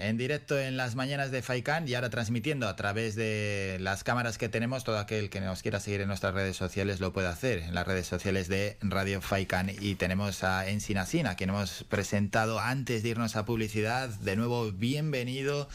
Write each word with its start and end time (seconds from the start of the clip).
En 0.00 0.16
directo 0.16 0.58
en 0.58 0.78
las 0.78 0.94
mañanas 0.94 1.30
de 1.30 1.42
Faikan 1.42 1.86
y 1.86 1.94
ahora 1.94 2.08
transmitiendo 2.08 2.68
a 2.68 2.74
través 2.74 3.16
de 3.16 3.76
las 3.80 4.02
cámaras 4.02 4.38
que 4.38 4.48
tenemos. 4.48 4.82
Todo 4.82 4.98
aquel 4.98 5.28
que 5.28 5.40
nos 5.42 5.60
quiera 5.60 5.78
seguir 5.78 6.00
en 6.00 6.08
nuestras 6.08 6.32
redes 6.32 6.56
sociales 6.56 7.00
lo 7.00 7.12
puede 7.12 7.28
hacer 7.28 7.58
en 7.58 7.74
las 7.74 7.86
redes 7.86 8.06
sociales 8.06 8.48
de 8.48 8.78
Radio 8.80 9.20
Faikan. 9.20 9.70
Y 9.78 9.96
tenemos 9.96 10.42
a 10.42 10.66
Ensinasina, 10.68 11.36
quien 11.36 11.50
hemos 11.50 11.84
presentado 11.84 12.60
antes 12.60 13.02
de 13.02 13.10
irnos 13.10 13.36
a 13.36 13.44
publicidad. 13.44 14.08
De 14.08 14.36
nuevo, 14.36 14.72
bienvenido. 14.72 15.68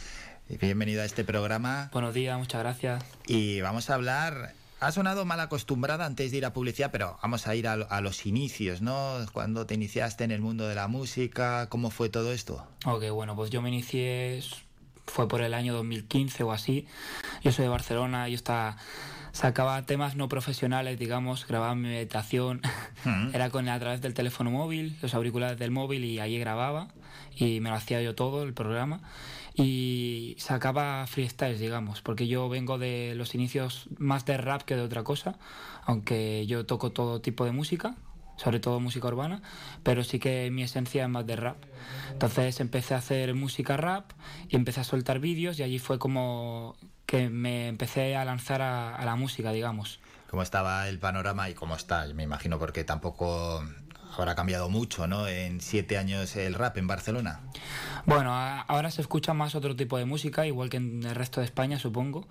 Bienvenido 0.49 1.03
a 1.03 1.05
este 1.05 1.23
programa. 1.23 1.89
Buenos 1.93 2.13
días, 2.13 2.37
muchas 2.37 2.61
gracias. 2.61 3.03
Y 3.27 3.61
vamos 3.61 3.89
a 3.89 3.93
hablar 3.93 4.53
ha 4.85 4.91
sonado 4.91 5.25
mal 5.25 5.39
acostumbrada 5.39 6.05
antes 6.05 6.29
de 6.29 6.37
ir 6.37 6.45
a 6.45 6.53
publicidad, 6.53 6.91
pero 6.91 7.17
vamos 7.23 7.47
a 7.47 7.55
ir 7.55 7.67
a, 7.67 8.01
los 8.01 8.25
inicios, 8.27 8.81
¿no? 8.81 9.17
Cuando 9.33 9.65
te 9.65 9.73
iniciaste 9.73 10.23
en 10.23 10.31
el 10.31 10.41
mundo 10.41 10.67
de 10.67 10.75
la 10.75 10.87
música, 10.87 11.67
¿cómo 11.69 11.89
fue 11.89 12.09
todo 12.09 12.31
esto? 12.31 12.67
Ok, 12.85 13.09
bueno, 13.09 13.35
pues 13.35 13.49
yo 13.49 13.63
me 13.63 13.69
inicié, 13.69 14.43
fue 15.07 15.27
por 15.27 15.41
el 15.41 15.55
año 15.55 15.73
2015 15.73 16.43
o 16.43 16.51
así. 16.51 16.85
Yo 17.43 17.51
soy 17.51 17.63
de 17.63 17.69
Barcelona, 17.69 18.29
yo 18.29 18.35
estaba 18.35 18.77
sacaba 19.31 19.81
temas 19.85 20.15
no 20.15 20.29
profesionales, 20.29 20.99
digamos, 20.99 21.47
grababa 21.47 21.73
mi 21.73 21.89
meditación, 21.89 22.61
mm. 23.05 23.33
era 23.33 23.49
con 23.49 23.67
a 23.67 23.79
través 23.79 24.01
del 24.01 24.13
teléfono 24.13 24.51
móvil, 24.51 24.97
los 25.01 25.15
auriculares 25.15 25.57
del 25.57 25.71
móvil 25.71 26.05
y 26.05 26.19
allí 26.19 26.37
grababa 26.37 26.89
y 27.35 27.59
me 27.59 27.69
lo 27.69 27.75
hacía 27.75 28.01
yo 28.01 28.13
todo 28.15 28.43
el 28.43 28.53
programa 28.53 29.01
y 29.55 30.35
sacaba 30.37 31.05
freestyles, 31.07 31.59
digamos, 31.59 32.01
porque 32.01 32.27
yo 32.27 32.49
vengo 32.49 32.77
de 32.77 33.13
los 33.15 33.35
inicios 33.35 33.87
más 33.97 34.25
de 34.25 34.37
rap 34.37 34.63
que 34.63 34.75
de 34.75 34.81
otra 34.81 35.03
cosa, 35.03 35.37
aunque 35.85 36.45
yo 36.45 36.65
toco 36.65 36.91
todo 36.91 37.21
tipo 37.21 37.45
de 37.45 37.51
música, 37.51 37.95
sobre 38.35 38.59
todo 38.59 38.81
música 38.81 39.07
urbana, 39.07 39.41
pero 39.83 40.03
sí 40.03 40.19
que 40.19 40.51
mi 40.51 40.63
esencia 40.63 41.03
es 41.03 41.09
más 41.09 41.25
de 41.25 41.37
rap. 41.37 41.57
Entonces 42.11 42.59
empecé 42.59 42.95
a 42.95 42.97
hacer 42.97 43.33
música 43.33 43.77
rap 43.77 44.11
y 44.49 44.57
empecé 44.57 44.81
a 44.81 44.83
soltar 44.83 45.19
vídeos 45.19 45.57
y 45.59 45.63
allí 45.63 45.79
fue 45.79 45.99
como 45.99 46.75
que 47.05 47.29
me 47.29 47.67
empecé 47.67 48.15
a 48.15 48.25
lanzar 48.25 48.61
a, 48.61 48.95
a 48.95 49.05
la 49.05 49.15
música, 49.15 49.51
digamos. 49.51 49.99
¿Cómo 50.29 50.41
estaba 50.41 50.89
el 50.89 50.99
panorama 50.99 51.49
y 51.49 51.53
cómo 51.53 51.75
está? 51.75 52.05
Me 52.13 52.23
imagino 52.23 52.59
porque 52.59 52.83
tampoco 52.83 53.63
habrá 54.17 54.35
cambiado 54.35 54.69
mucho, 54.69 55.07
¿no? 55.07 55.27
En 55.27 55.61
siete 55.61 55.97
años 55.97 56.35
el 56.35 56.53
rap 56.53 56.77
en 56.77 56.87
Barcelona. 56.87 57.41
Bueno, 58.05 58.33
ahora 58.33 58.91
se 58.91 59.01
escucha 59.01 59.33
más 59.33 59.55
otro 59.55 59.75
tipo 59.75 59.97
de 59.97 60.05
música, 60.05 60.45
igual 60.45 60.69
que 60.69 60.77
en 60.77 61.03
el 61.03 61.15
resto 61.15 61.41
de 61.41 61.45
España, 61.45 61.79
supongo. 61.79 62.27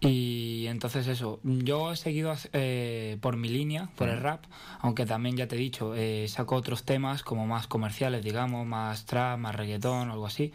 Y 0.00 0.66
entonces 0.68 1.06
eso, 1.06 1.40
yo 1.42 1.92
he 1.92 1.96
seguido 1.96 2.34
eh, 2.52 3.16
por 3.22 3.36
mi 3.36 3.48
línea, 3.48 3.88
por 3.96 4.08
el 4.08 4.20
rap, 4.20 4.44
aunque 4.80 5.06
también 5.06 5.36
ya 5.38 5.48
te 5.48 5.56
he 5.56 5.58
dicho, 5.58 5.94
eh, 5.94 6.26
saco 6.28 6.54
otros 6.54 6.84
temas 6.84 7.22
como 7.22 7.46
más 7.46 7.66
comerciales, 7.66 8.22
digamos, 8.22 8.66
más 8.66 9.06
trap, 9.06 9.38
más 9.38 9.54
reggaetón, 9.54 10.10
algo 10.10 10.26
así 10.26 10.52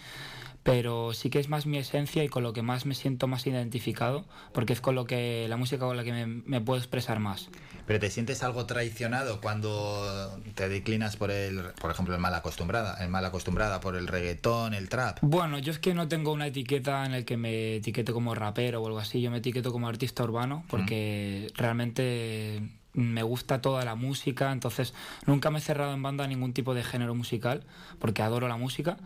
pero 0.63 1.13
sí 1.13 1.29
que 1.29 1.39
es 1.39 1.49
más 1.49 1.65
mi 1.65 1.77
esencia 1.77 2.23
y 2.23 2.27
con 2.27 2.43
lo 2.43 2.53
que 2.53 2.61
más 2.61 2.85
me 2.85 2.93
siento 2.93 3.27
más 3.27 3.47
identificado, 3.47 4.25
porque 4.53 4.73
es 4.73 4.81
con 4.81 4.95
lo 4.95 5.05
que 5.05 5.47
la 5.49 5.57
música 5.57 5.85
con 5.85 5.97
la 5.97 6.03
que 6.03 6.25
me, 6.25 6.61
puedo 6.61 6.79
expresar 6.79 7.19
más. 7.19 7.49
Pero 7.87 7.99
te 7.99 8.09
sientes 8.09 8.43
algo 8.43 8.65
traicionado 8.67 9.41
cuando 9.41 10.39
te 10.53 10.69
declinas 10.69 11.17
por 11.17 11.31
el, 11.31 11.61
por 11.81 11.91
ejemplo, 11.91 12.13
el 12.13 12.21
mal 12.21 12.35
acostumbrada, 12.35 13.03
el 13.03 13.09
mal 13.09 13.25
acostumbrada 13.25 13.79
por 13.79 13.95
el 13.95 14.07
reggaetón, 14.07 14.73
el 14.73 14.87
trap. 14.87 15.17
Bueno, 15.21 15.57
yo 15.57 15.71
es 15.71 15.79
que 15.79 15.93
no 15.93 16.07
tengo 16.07 16.31
una 16.31 16.47
etiqueta 16.47 17.05
en 17.05 17.13
el 17.13 17.25
que 17.25 17.37
me 17.37 17.77
etiquete 17.77 18.13
como 18.13 18.35
rapero 18.35 18.81
o 18.81 18.87
algo 18.87 18.99
así, 18.99 19.19
yo 19.21 19.31
me 19.31 19.37
etiqueto 19.37 19.71
como 19.71 19.87
artista 19.87 20.23
urbano, 20.23 20.63
porque 20.69 21.51
realmente 21.55 22.61
me 22.93 23.23
gusta 23.23 23.61
toda 23.61 23.85
la 23.85 23.95
música, 23.95 24.51
entonces 24.51 24.93
nunca 25.25 25.49
me 25.49 25.59
he 25.59 25.61
cerrado 25.61 25.93
en 25.93 26.03
banda 26.03 26.25
a 26.25 26.27
ningún 26.27 26.53
tipo 26.53 26.73
de 26.73 26.83
género 26.83 27.15
musical, 27.15 27.63
porque 27.99 28.21
adoro 28.21 28.47
la 28.47 28.57
música 28.57 28.97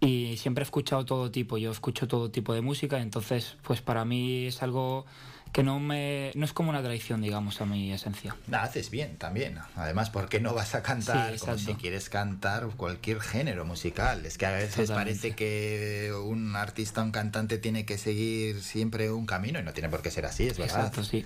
y 0.00 0.36
siempre 0.36 0.62
he 0.62 0.66
escuchado 0.66 1.04
todo 1.04 1.30
tipo, 1.30 1.58
yo 1.58 1.70
escucho 1.70 2.06
todo 2.06 2.30
tipo 2.30 2.54
de 2.54 2.60
música, 2.60 3.00
entonces 3.00 3.56
pues 3.62 3.80
para 3.80 4.04
mí 4.04 4.46
es 4.46 4.62
algo 4.62 5.06
que 5.52 5.62
no 5.62 5.80
me 5.80 6.32
no 6.34 6.44
es 6.44 6.52
como 6.52 6.68
una 6.68 6.82
tradición, 6.82 7.22
digamos, 7.22 7.62
a 7.62 7.66
mi 7.66 7.90
esencia. 7.90 8.36
Haces 8.52 8.90
bien 8.90 9.16
también. 9.16 9.58
Además, 9.74 10.10
¿por 10.10 10.28
qué 10.28 10.38
no 10.38 10.52
vas 10.52 10.74
a 10.74 10.82
cantar 10.82 11.38
como 11.38 11.56
si 11.56 11.74
quieres 11.76 12.10
cantar 12.10 12.68
cualquier 12.76 13.20
género 13.20 13.64
musical? 13.64 14.26
Es 14.26 14.36
que 14.36 14.44
a 14.44 14.50
veces 14.50 14.90
parece 14.90 15.34
que 15.34 16.12
un 16.12 16.54
artista, 16.56 17.02
un 17.02 17.10
cantante 17.10 17.56
tiene 17.56 17.86
que 17.86 17.96
seguir 17.96 18.62
siempre 18.62 19.10
un 19.10 19.24
camino 19.24 19.58
y 19.58 19.62
no 19.62 19.72
tiene 19.72 19.88
por 19.88 20.02
qué 20.02 20.10
ser 20.10 20.26
así, 20.26 20.46
es 20.46 20.58
verdad. 20.58 20.88
Exacto, 20.88 21.04
sí. 21.04 21.24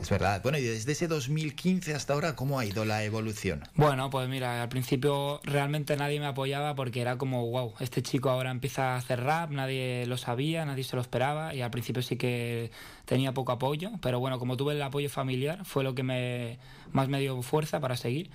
Es 0.00 0.08
verdad. 0.08 0.40
Bueno, 0.42 0.58
y 0.58 0.62
desde 0.62 0.92
ese 0.92 1.08
2015 1.08 1.94
hasta 1.94 2.14
ahora, 2.14 2.34
¿cómo 2.34 2.58
ha 2.58 2.64
ido 2.64 2.84
la 2.84 3.04
evolución? 3.04 3.62
Bueno, 3.74 4.08
pues 4.08 4.28
mira, 4.28 4.62
al 4.62 4.68
principio 4.68 5.40
realmente 5.44 5.96
nadie 5.96 6.18
me 6.20 6.26
apoyaba 6.26 6.74
porque 6.74 7.02
era 7.02 7.18
como, 7.18 7.46
wow, 7.50 7.74
este 7.80 8.02
chico 8.02 8.30
ahora 8.30 8.50
empieza 8.50 8.94
a 8.94 8.96
hacer 8.96 9.20
rap, 9.20 9.50
nadie 9.50 10.06
lo 10.06 10.16
sabía, 10.16 10.64
nadie 10.64 10.84
se 10.84 10.96
lo 10.96 11.02
esperaba 11.02 11.54
y 11.54 11.60
al 11.60 11.70
principio 11.70 12.02
sí 12.02 12.16
que 12.16 12.70
tenía 13.04 13.34
poco 13.34 13.52
apoyo, 13.52 13.90
pero 14.00 14.20
bueno, 14.20 14.38
como 14.38 14.56
tuve 14.56 14.72
el 14.74 14.82
apoyo 14.82 15.10
familiar 15.10 15.64
fue 15.64 15.84
lo 15.84 15.94
que 15.94 16.02
me, 16.02 16.58
más 16.92 17.08
me 17.08 17.20
dio 17.20 17.40
fuerza 17.42 17.78
para 17.80 17.96
seguir. 17.96 18.30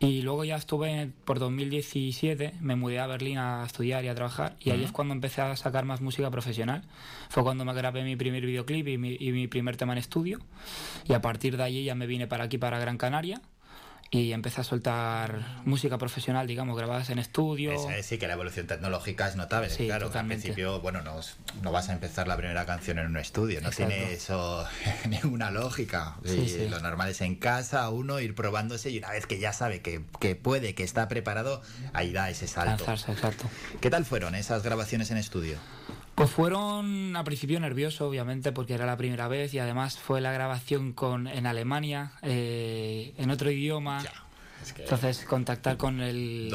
Y 0.00 0.22
luego 0.22 0.44
ya 0.44 0.54
estuve 0.54 1.10
por 1.24 1.40
2017, 1.40 2.54
me 2.60 2.76
mudé 2.76 3.00
a 3.00 3.08
Berlín 3.08 3.38
a 3.38 3.64
estudiar 3.64 4.04
y 4.04 4.08
a 4.08 4.14
trabajar 4.14 4.56
y 4.60 4.70
ahí 4.70 4.84
es 4.84 4.92
cuando 4.92 5.12
empecé 5.12 5.40
a 5.40 5.56
sacar 5.56 5.84
más 5.84 6.00
música 6.00 6.30
profesional. 6.30 6.84
Fue 7.28 7.42
cuando 7.42 7.64
me 7.64 7.74
grabé 7.74 8.04
mi 8.04 8.14
primer 8.14 8.46
videoclip 8.46 8.86
y 8.86 8.96
mi, 8.96 9.16
y 9.18 9.32
mi 9.32 9.48
primer 9.48 9.76
tema 9.76 9.94
en 9.94 9.98
estudio 9.98 10.38
y 11.04 11.14
a 11.14 11.20
partir 11.20 11.56
de 11.56 11.64
allí 11.64 11.84
ya 11.84 11.96
me 11.96 12.06
vine 12.06 12.28
para 12.28 12.44
aquí, 12.44 12.58
para 12.58 12.78
Gran 12.78 12.96
Canaria 12.96 13.42
y 14.10 14.32
empecé 14.32 14.62
a 14.62 14.64
soltar 14.64 15.62
música 15.66 15.98
profesional, 15.98 16.46
digamos, 16.46 16.76
grabadas 16.78 17.10
en 17.10 17.18
estudio. 17.18 17.72
Es, 17.72 18.06
sí, 18.06 18.16
que 18.16 18.26
la 18.26 18.34
evolución 18.34 18.66
tecnológica 18.66 19.28
es 19.28 19.36
notable. 19.36 19.68
Sí, 19.68 19.86
claro, 19.86 20.10
al 20.12 20.26
principio, 20.26 20.80
bueno, 20.80 21.02
no, 21.02 21.20
no, 21.62 21.72
vas 21.72 21.90
a 21.90 21.92
empezar 21.92 22.26
la 22.26 22.36
primera 22.36 22.64
canción 22.64 22.98
en 22.98 23.06
un 23.06 23.18
estudio, 23.18 23.60
no 23.60 23.70
tiene 23.70 24.12
eso 24.14 24.66
ninguna 25.08 25.50
lógica. 25.50 26.16
Sí, 26.24 26.68
Lo 26.70 26.80
normal 26.80 27.10
es 27.10 27.20
en 27.20 27.36
casa, 27.36 27.90
uno 27.90 28.18
ir 28.18 28.34
probándose 28.34 28.90
y 28.90 28.98
una 28.98 29.10
vez 29.10 29.26
que 29.26 29.38
ya 29.38 29.52
sabe 29.52 29.82
que, 29.82 30.02
que 30.20 30.36
puede, 30.36 30.74
que 30.74 30.84
está 30.84 31.06
preparado, 31.08 31.60
ahí 31.92 32.12
da 32.12 32.30
ese 32.30 32.46
salto. 32.46 32.86
Lanzarse, 32.86 33.12
exacto. 33.12 33.44
¿Qué 33.80 33.90
tal 33.90 34.06
fueron 34.06 34.34
esas 34.34 34.62
grabaciones 34.62 35.10
en 35.10 35.18
estudio? 35.18 35.58
Pues 36.18 36.30
fueron 36.32 37.14
a 37.14 37.22
principio 37.22 37.60
nervioso, 37.60 38.08
obviamente, 38.08 38.50
porque 38.50 38.74
era 38.74 38.84
la 38.86 38.96
primera 38.96 39.28
vez 39.28 39.54
y 39.54 39.60
además 39.60 39.96
fue 39.96 40.20
la 40.20 40.32
grabación 40.32 40.92
con 40.92 41.28
en 41.28 41.46
Alemania, 41.46 42.10
eh, 42.22 43.14
en 43.18 43.30
otro 43.30 43.52
idioma. 43.52 44.02
Entonces, 44.78 45.24
contactar 45.24 45.76
con 45.76 46.00
el, 46.00 46.48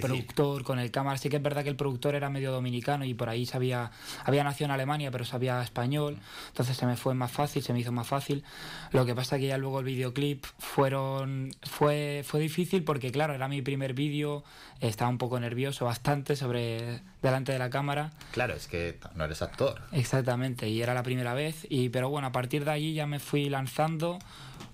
productor, 0.00 0.62
con 0.62 0.78
el 0.78 0.90
cámara. 0.90 1.18
Sí 1.18 1.28
que 1.28 1.36
es 1.36 1.42
verdad 1.42 1.62
que 1.62 1.68
el 1.68 1.76
productor 1.76 2.14
era 2.14 2.30
medio 2.30 2.52
dominicano 2.52 3.04
y 3.04 3.14
por 3.14 3.28
ahí 3.28 3.46
sabía, 3.46 3.90
había 4.24 4.44
nacido 4.44 4.66
en 4.66 4.72
Alemania, 4.72 5.10
pero 5.10 5.24
sabía 5.24 5.62
español. 5.62 6.18
Entonces 6.48 6.76
se 6.76 6.86
me 6.86 6.96
fue 6.96 7.14
más 7.14 7.30
fácil, 7.30 7.62
se 7.62 7.72
me 7.72 7.80
hizo 7.80 7.92
más 7.92 8.06
fácil. 8.06 8.44
Lo 8.92 9.06
que 9.06 9.14
pasa 9.14 9.38
que 9.38 9.46
ya 9.46 9.58
luego 9.58 9.80
el 9.80 9.86
videoclip 9.86 10.44
fueron, 10.58 11.50
fue, 11.62 12.22
fue 12.26 12.40
difícil 12.40 12.84
porque, 12.84 13.10
claro, 13.10 13.34
era 13.34 13.48
mi 13.48 13.62
primer 13.62 13.94
vídeo, 13.94 14.44
estaba 14.80 15.10
un 15.10 15.18
poco 15.18 15.38
nervioso, 15.40 15.84
bastante, 15.84 16.36
sobre 16.36 17.00
delante 17.22 17.52
de 17.52 17.58
la 17.58 17.70
cámara. 17.70 18.12
Claro, 18.32 18.54
es 18.54 18.66
que 18.66 18.98
no 19.14 19.24
eres 19.24 19.42
actor. 19.42 19.82
Exactamente, 19.92 20.68
y 20.68 20.82
era 20.82 20.94
la 20.94 21.02
primera 21.02 21.34
vez. 21.34 21.66
Y, 21.68 21.88
pero 21.88 22.08
bueno, 22.08 22.28
a 22.28 22.32
partir 22.32 22.64
de 22.64 22.70
allí 22.70 22.94
ya 22.94 23.06
me 23.06 23.18
fui 23.18 23.48
lanzando 23.48 24.18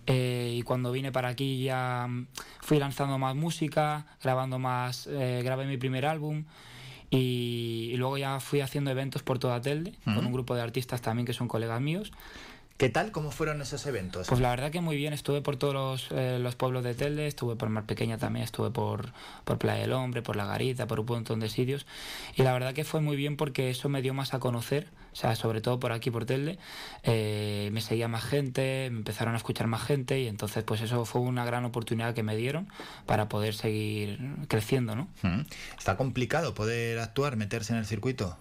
eh, 0.06 0.54
y 0.56 0.62
cuando 0.62 0.92
vine 0.92 1.12
para 1.12 1.28
aquí 1.28 1.62
ya 1.62 2.06
mm, 2.08 2.26
fui 2.60 2.78
lanzando 2.78 3.18
más 3.18 3.34
música, 3.34 4.06
grabando 4.22 4.58
más, 4.58 5.06
eh, 5.06 5.42
grabé 5.44 5.66
mi 5.66 5.76
primer 5.76 6.06
álbum 6.06 6.44
y, 7.10 7.94
luego 7.96 8.16
ya 8.16 8.40
fui 8.40 8.60
haciendo 8.60 8.90
eventos 8.90 9.22
por 9.22 9.38
toda 9.38 9.60
Telde 9.60 9.92
con 10.04 10.24
un 10.24 10.32
grupo 10.32 10.54
de 10.54 10.62
artistas 10.62 11.02
también 11.02 11.26
que 11.26 11.34
son 11.34 11.46
colegas 11.46 11.80
míos 11.80 12.10
¿Qué 12.82 12.88
tal? 12.88 13.12
¿Cómo 13.12 13.30
fueron 13.30 13.62
esos 13.62 13.86
eventos? 13.86 14.26
Pues 14.26 14.40
la 14.40 14.50
verdad 14.50 14.72
que 14.72 14.80
muy 14.80 14.96
bien. 14.96 15.12
Estuve 15.12 15.40
por 15.40 15.56
todos 15.56 15.72
los, 15.72 16.08
eh, 16.10 16.54
pueblos 16.56 16.82
de 16.82 16.94
Telde, 16.94 17.28
estuve 17.28 17.54
por 17.54 17.68
Mar 17.68 17.84
Pequeña 17.86 18.18
también, 18.18 18.42
estuve 18.42 18.72
por, 18.72 19.12
por 19.44 19.58
Playa 19.58 19.82
del 19.82 19.92
Hombre, 19.92 20.20
por 20.20 20.34
La 20.34 20.46
Garita, 20.46 20.88
por 20.88 20.98
un 20.98 21.06
montón 21.06 21.38
de 21.38 21.48
sitios. 21.48 21.86
Y 22.34 22.42
la 22.42 22.52
verdad 22.52 22.74
que 22.74 22.82
fue 22.82 23.00
muy 23.00 23.14
bien 23.14 23.36
porque 23.36 23.70
eso 23.70 23.88
me 23.88 24.02
dio 24.02 24.14
más 24.14 24.34
a 24.34 24.40
conocer, 24.40 24.88
o 25.12 25.16
sea, 25.16 25.36
sobre 25.36 25.60
todo 25.60 25.78
por 25.78 25.92
aquí, 25.92 26.10
por 26.10 26.24
Telde. 26.24 26.58
Eh, 27.02 27.68
me 27.72 27.80
seguía 27.80 28.08
más 28.08 28.24
gente, 28.24 28.88
me 28.90 28.98
empezaron 28.98 29.34
a 29.34 29.36
escuchar 29.36 29.66
más 29.66 29.82
gente 29.82 30.20
y 30.20 30.26
entonces 30.26 30.64
pues 30.64 30.80
eso 30.80 31.04
fue 31.04 31.20
una 31.20 31.44
gran 31.44 31.64
oportunidad 31.64 32.14
que 32.14 32.22
me 32.22 32.34
dieron 32.34 32.68
para 33.04 33.28
poder 33.28 33.54
seguir 33.54 34.18
creciendo, 34.48 34.96
¿no? 34.96 35.08
Mm. 35.22 35.42
¿Está 35.76 35.96
complicado 35.96 36.54
poder 36.54 36.98
actuar, 36.98 37.36
meterse 37.36 37.74
en 37.74 37.78
el 37.78 37.86
circuito? 37.86 38.38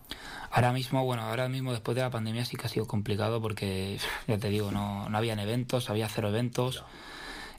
Ahora 0.50 0.72
mismo, 0.72 1.04
bueno, 1.04 1.24
ahora 1.24 1.50
mismo 1.50 1.72
después 1.72 1.96
de 1.96 2.02
la 2.02 2.10
pandemia 2.10 2.46
sí 2.46 2.56
que 2.56 2.66
ha 2.66 2.70
sido 2.70 2.88
complicado 2.88 3.42
porque 3.42 3.98
ya 4.28 4.38
te 4.38 4.50
digo, 4.50 4.72
no, 4.72 5.10
no 5.10 5.18
habían 5.18 5.40
eventos, 5.40 5.90
había 5.90 6.08
cero 6.08 6.30
eventos. 6.30 6.86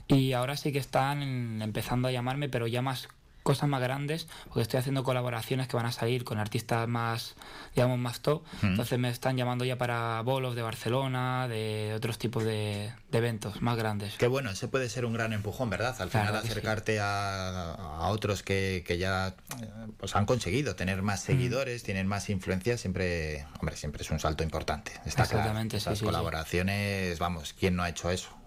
Y 0.07 0.33
ahora 0.33 0.57
sí 0.57 0.71
que 0.71 0.79
están 0.79 1.61
empezando 1.61 2.07
a 2.07 2.11
llamarme, 2.11 2.49
pero 2.49 2.67
ya 2.67 2.81
más 2.81 3.07
cosas 3.43 3.69
más 3.69 3.81
grandes, 3.81 4.27
porque 4.45 4.61
estoy 4.61 4.79
haciendo 4.79 5.03
colaboraciones 5.03 5.67
que 5.67 5.75
van 5.75 5.85
a 5.85 5.91
salir 5.91 6.23
con 6.23 6.39
artistas 6.39 6.87
más, 6.87 7.35
digamos, 7.75 7.99
más 7.99 8.21
top. 8.21 8.43
Entonces 8.61 8.97
me 8.97 9.09
están 9.09 9.37
llamando 9.37 9.65
ya 9.65 9.77
para 9.77 10.21
bolos 10.21 10.55
de 10.55 10.61
Barcelona, 10.61 11.47
de 11.47 11.93
otros 11.95 12.17
tipos 12.17 12.43
de, 12.43 12.91
eventos 13.11 13.61
más 13.61 13.77
grandes. 13.77 14.15
Qué 14.17 14.27
bueno, 14.27 14.49
ese 14.49 14.67
puede 14.67 14.89
ser 14.89 15.05
un 15.05 15.13
gran 15.13 15.33
empujón, 15.33 15.69
¿verdad? 15.69 15.95
Al 15.99 16.09
final 16.09 16.35
acercarte 16.35 16.99
a, 17.01 18.07
otros 18.09 18.43
que, 18.43 18.83
ya 18.97 19.35
eh, 19.61 19.67
pues 19.97 20.15
han 20.15 20.25
conseguido 20.25 20.75
tener 20.75 21.01
más 21.01 21.21
seguidores, 21.21 21.83
tienen 21.83 22.07
más 22.07 22.29
influencia, 22.29 22.77
siempre, 22.77 23.45
hombre, 23.59 23.75
siempre 23.75 24.03
es 24.03 24.11
un 24.11 24.19
salto 24.19 24.43
importante. 24.43 24.93
Está 25.05 25.23
Exactamente, 25.23 25.77
claro. 25.77 25.93
Esas 25.93 26.03
colaboraciones, 26.03 27.19
vamos, 27.19 27.53
¿quién 27.53 27.75
no 27.75 27.83
ha 27.83 27.89
hecho 27.89 28.09
eso? 28.09 28.42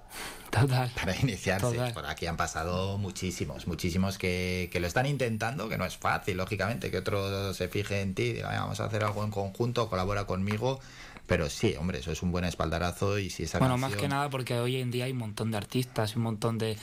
Total. 0.50 0.90
Para 0.94 1.16
iniciarse. 1.16 1.92
Por 1.92 2.06
aquí 2.06 2.26
han 2.26 2.36
pasado 2.36 2.98
muchísimos, 2.98 3.66
muchísimos 3.66 4.18
que, 4.18 4.70
lo 4.80 4.86
están 4.86 5.06
intentando, 5.06 5.68
que 5.68 5.76
no 5.76 5.84
es 5.84 5.96
fácil, 5.96 6.36
lógicamente, 6.36 6.90
que 6.90 6.98
otro 6.98 7.52
se 7.52 7.68
fije 7.68 8.00
en 8.00 8.14
ti 8.14 8.22
y 8.22 8.32
diga, 8.34 8.48
vamos 8.60 8.80
a 8.80 8.84
hacer 8.84 9.04
algo 9.04 9.24
en 9.24 9.30
conjunto, 9.30 9.88
colabora 9.88 10.24
conmigo. 10.24 10.80
Pero 11.26 11.50
sí, 11.50 11.74
hombre, 11.78 11.98
eso 11.98 12.12
es 12.12 12.22
un 12.22 12.30
buen 12.30 12.44
espaldarazo 12.44 13.18
y 13.18 13.30
si 13.30 13.44
esa 13.44 13.58
Bueno, 13.58 13.76
más 13.76 13.96
que 13.96 14.06
nada 14.06 14.30
porque 14.30 14.60
hoy 14.60 14.76
en 14.76 14.92
día 14.92 15.06
hay 15.06 15.12
un 15.12 15.18
montón 15.18 15.50
de 15.50 15.56
artistas, 15.56 16.14
un 16.14 16.22
montón 16.22 16.56
de 16.56 16.76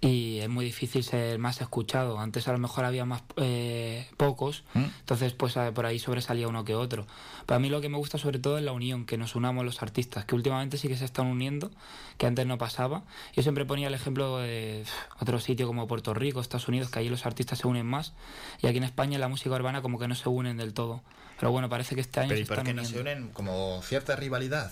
y 0.00 0.38
es 0.38 0.48
muy 0.48 0.64
difícil 0.64 1.04
ser 1.04 1.38
más 1.38 1.60
escuchado. 1.60 2.18
Antes 2.18 2.48
a 2.48 2.52
lo 2.52 2.58
mejor 2.58 2.84
había 2.84 3.04
más 3.04 3.22
eh, 3.36 4.08
pocos, 4.16 4.64
¿Mm? 4.72 4.84
entonces 5.00 5.34
pues 5.34 5.54
por 5.74 5.84
ahí 5.84 5.98
sobresalía 5.98 6.48
uno 6.48 6.64
que 6.64 6.74
otro. 6.74 7.06
Para 7.44 7.58
mí 7.58 7.68
lo 7.68 7.80
que 7.80 7.88
me 7.90 7.98
gusta 7.98 8.16
sobre 8.16 8.38
todo 8.38 8.56
es 8.56 8.64
la 8.64 8.72
unión, 8.72 9.04
que 9.04 9.18
nos 9.18 9.34
unamos 9.34 9.64
los 9.64 9.82
artistas, 9.82 10.24
que 10.24 10.34
últimamente 10.34 10.78
sí 10.78 10.88
que 10.88 10.96
se 10.96 11.04
están 11.04 11.26
uniendo, 11.26 11.70
que 12.16 12.26
antes 12.26 12.46
no 12.46 12.56
pasaba. 12.56 13.02
Yo 13.34 13.42
siempre 13.42 13.66
ponía 13.66 13.88
el 13.88 13.94
ejemplo 13.94 14.38
de 14.38 14.84
otro 15.20 15.38
sitio 15.38 15.66
como 15.66 15.86
Puerto 15.86 16.14
Rico, 16.14 16.40
Estados 16.40 16.68
Unidos, 16.68 16.90
que 16.90 17.00
allí 17.00 17.10
los 17.10 17.26
artistas 17.26 17.58
se 17.58 17.68
unen 17.68 17.86
más, 17.86 18.14
y 18.62 18.68
aquí 18.68 18.78
en 18.78 18.84
España 18.84 19.18
la 19.18 19.28
música 19.28 19.54
urbana 19.54 19.82
como 19.82 19.98
que 19.98 20.08
no 20.08 20.14
se 20.14 20.28
unen 20.28 20.56
del 20.56 20.72
todo. 20.72 21.02
Pero 21.38 21.52
bueno, 21.52 21.68
parece 21.68 21.94
que 21.94 22.00
este 22.00 22.20
año... 22.20 22.28
¿Pero 22.30 22.40
y 22.40 22.44
por 22.44 22.62
qué 22.62 22.74
no 22.74 22.84
se 22.84 23.00
unen? 23.00 23.30
¿Como 23.30 23.80
cierta 23.82 24.16
rivalidad? 24.16 24.70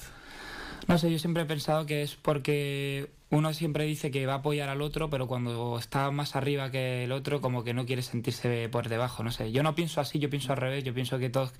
No 0.86 0.98
sé, 0.98 1.10
yo 1.10 1.18
siempre 1.18 1.42
he 1.42 1.46
pensado 1.46 1.86
que 1.86 2.02
es 2.02 2.14
porque 2.14 3.10
uno 3.30 3.52
siempre 3.52 3.84
dice 3.84 4.10
que 4.10 4.26
va 4.26 4.34
a 4.34 4.36
apoyar 4.36 4.68
al 4.68 4.80
otro, 4.80 5.10
pero 5.10 5.26
cuando 5.26 5.78
está 5.78 6.10
más 6.10 6.34
arriba 6.34 6.70
que 6.70 7.04
el 7.04 7.12
otro, 7.12 7.40
como 7.40 7.62
que 7.62 7.74
no 7.74 7.84
quiere 7.84 8.02
sentirse 8.02 8.68
por 8.70 8.88
debajo, 8.88 9.22
no 9.22 9.30
sé. 9.30 9.52
Yo 9.52 9.62
no 9.62 9.74
pienso 9.74 10.00
así, 10.00 10.18
yo 10.18 10.30
pienso 10.30 10.52
al 10.52 10.58
revés, 10.58 10.84
yo 10.84 10.94
pienso 10.94 11.18
que 11.18 11.28
todos, 11.28 11.52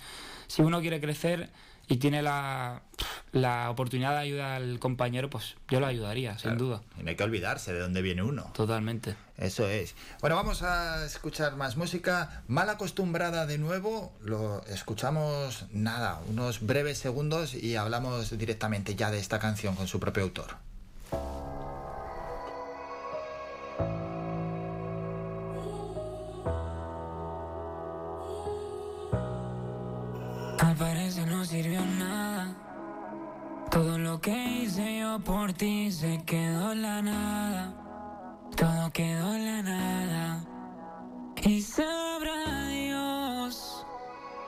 si 0.47 0.63
uno 0.63 0.81
quiere 0.81 1.01
crecer 1.01 1.51
y 1.87 1.97
tiene 1.97 2.23
la, 2.23 2.83
la 3.33 3.71
oportunidad 3.71 4.13
de 4.13 4.19
ayudar 4.19 4.63
al 4.63 4.79
compañero, 4.79 5.29
pues 5.29 5.57
yo 5.69 5.81
lo 5.81 5.87
ayudaría, 5.87 6.39
sin 6.39 6.57
duda. 6.57 6.83
Y 6.99 7.03
no 7.03 7.11
hay 7.11 7.17
que 7.17 7.25
olvidarse 7.25 7.73
de 7.73 7.81
dónde 7.81 8.03
viene 8.03 8.23
uno. 8.23 8.51
Totalmente. 8.55 9.17
Eso 9.37 9.69
es. 9.69 9.95
Bueno, 10.21 10.37
vamos 10.37 10.63
a 10.63 11.05
escuchar 11.05 11.57
más 11.57 11.77
música. 11.77 12.43
Mal 12.49 12.69
acostumbrada 12.71 13.47
de 13.47 13.59
nuevo, 13.59 14.13
lo 14.23 14.65
escuchamos 14.67 15.67
nada, 15.71 16.21
unos 16.29 16.67
breves 16.67 16.99
segundos 16.99 17.55
y 17.55 17.77
hablamos 17.77 18.37
directamente 18.37 18.95
ya 18.95 19.11
de 19.11 19.19
esta 19.19 19.39
canción 19.39 19.75
con 19.75 19.87
su 19.87 20.01
propio 20.01 20.25
autor. 20.25 20.68
Sirvió 31.49 31.81
nada. 31.81 32.55
Todo 33.71 33.97
lo 33.99 34.21
que 34.21 34.33
hice 34.33 34.99
yo 34.99 35.19
por 35.21 35.55
ti 35.55 35.91
se 35.91 36.23
quedó 36.27 36.73
en 36.73 36.83
la 36.83 37.01
nada. 37.01 37.75
Todo 38.55 38.91
quedó 38.93 39.35
en 39.35 39.45
la 39.47 39.63
nada. 39.63 40.45
Y 41.43 41.63
sabrá 41.63 42.69
Dios 42.69 43.87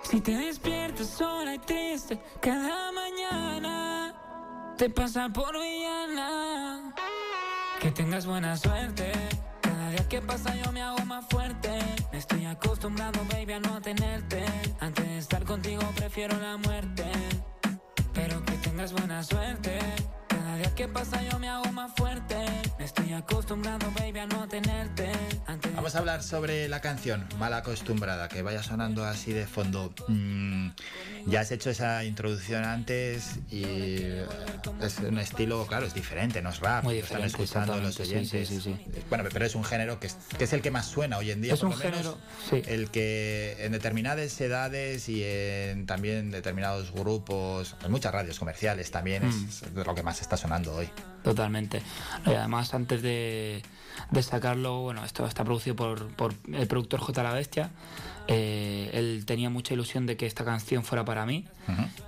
si 0.02 0.20
te 0.20 0.36
despiertas 0.36 1.06
sola 1.06 1.54
y 1.54 1.58
triste 1.60 2.20
cada 2.40 2.92
mañana. 2.92 4.14
Te 4.76 4.90
pasa 4.90 5.30
por 5.30 5.58
villana. 5.58 6.92
Que 7.80 7.90
tengas 7.92 8.26
buena 8.26 8.58
suerte. 8.58 9.10
Cada 9.62 9.90
día 9.90 10.06
que 10.06 10.20
pasa 10.20 10.54
yo 10.54 10.70
me 10.70 10.82
hago 10.82 11.02
más 11.06 11.24
fuerte. 11.30 11.78
Me 12.12 12.18
estoy 12.18 12.44
acostumbrando, 12.44 13.20
baby, 13.32 13.54
a 13.54 13.60
no 13.60 13.80
tenerte. 13.80 14.44
Antes 14.80 15.06
de 15.06 15.18
estar 15.18 15.44
contigo 15.44 15.82
prefiero 15.96 16.38
la 16.38 16.56
muerte. 16.56 16.89
Tengas 18.80 18.92
buena 18.94 19.22
suerte. 19.22 19.78
Cada 20.26 20.56
día 20.56 20.74
que 20.74 20.88
pasa 20.88 21.22
yo 21.30 21.38
me 21.38 21.50
hago 21.50 21.70
más 21.70 21.92
fuerte. 21.96 22.36
Me 22.78 22.86
estoy 22.86 23.12
acostumbrando, 23.12 23.86
baby, 23.98 24.20
a 24.20 24.26
no 24.26 24.48
tenerte. 24.48 24.69
Vamos 25.80 25.94
a 25.94 26.00
hablar 26.00 26.22
sobre 26.22 26.68
la 26.68 26.82
canción 26.82 27.26
Mal 27.38 27.54
acostumbrada, 27.54 28.28
que 28.28 28.42
vaya 28.42 28.62
sonando 28.62 29.02
así 29.02 29.32
de 29.32 29.46
fondo. 29.46 29.94
Mm, 30.08 30.72
ya 31.24 31.40
has 31.40 31.50
hecho 31.52 31.70
esa 31.70 32.04
introducción 32.04 32.64
antes 32.64 33.38
y 33.50 33.94
es 34.82 34.98
un 34.98 35.18
estilo, 35.18 35.66
claro, 35.66 35.86
es 35.86 35.94
diferente, 35.94 36.42
no 36.42 36.50
es 36.50 36.60
rap. 36.60 36.84
Muy 36.84 36.98
están 36.98 37.24
escuchando 37.24 37.80
los 37.80 37.98
oyentes. 37.98 38.46
Sí, 38.46 38.60
sí, 38.60 38.76
bueno, 39.08 39.24
pero 39.32 39.46
es 39.46 39.54
un 39.54 39.64
género 39.64 39.98
que 39.98 40.08
es, 40.08 40.18
que 40.36 40.44
es, 40.44 40.52
el 40.52 40.60
que 40.60 40.70
más 40.70 40.84
suena 40.84 41.16
hoy 41.16 41.30
en 41.30 41.40
día. 41.40 41.54
Es 41.54 41.62
un 41.62 41.72
género, 41.72 42.18
sí. 42.50 42.60
El 42.66 42.90
que 42.90 43.56
en 43.60 43.72
determinadas 43.72 44.38
edades 44.38 45.08
y 45.08 45.24
en 45.24 45.86
también 45.86 46.30
determinados 46.30 46.92
grupos, 46.92 47.74
en 47.82 47.90
muchas 47.90 48.12
radios 48.12 48.38
comerciales 48.38 48.90
también 48.90 49.22
es 49.22 49.62
mm. 49.72 49.78
lo 49.78 49.94
que 49.94 50.02
más 50.02 50.20
está 50.20 50.36
sonando 50.36 50.74
hoy. 50.74 50.90
Totalmente. 51.22 51.82
Y 52.26 52.30
además, 52.30 52.72
antes 52.74 53.02
de, 53.02 53.62
de 54.10 54.22
sacarlo, 54.22 54.80
bueno, 54.80 55.04
esto 55.04 55.26
está 55.26 55.44
producido 55.44 55.76
por, 55.76 56.08
por 56.14 56.34
el 56.52 56.66
productor 56.66 57.00
J. 57.00 57.22
La 57.22 57.32
Bestia. 57.32 57.70
Eh, 58.26 58.90
él 58.92 59.24
tenía 59.26 59.50
mucha 59.50 59.74
ilusión 59.74 60.06
de 60.06 60.16
que 60.16 60.26
esta 60.26 60.44
canción 60.44 60.84
fuera 60.84 61.04
para 61.04 61.26
mí. 61.26 61.46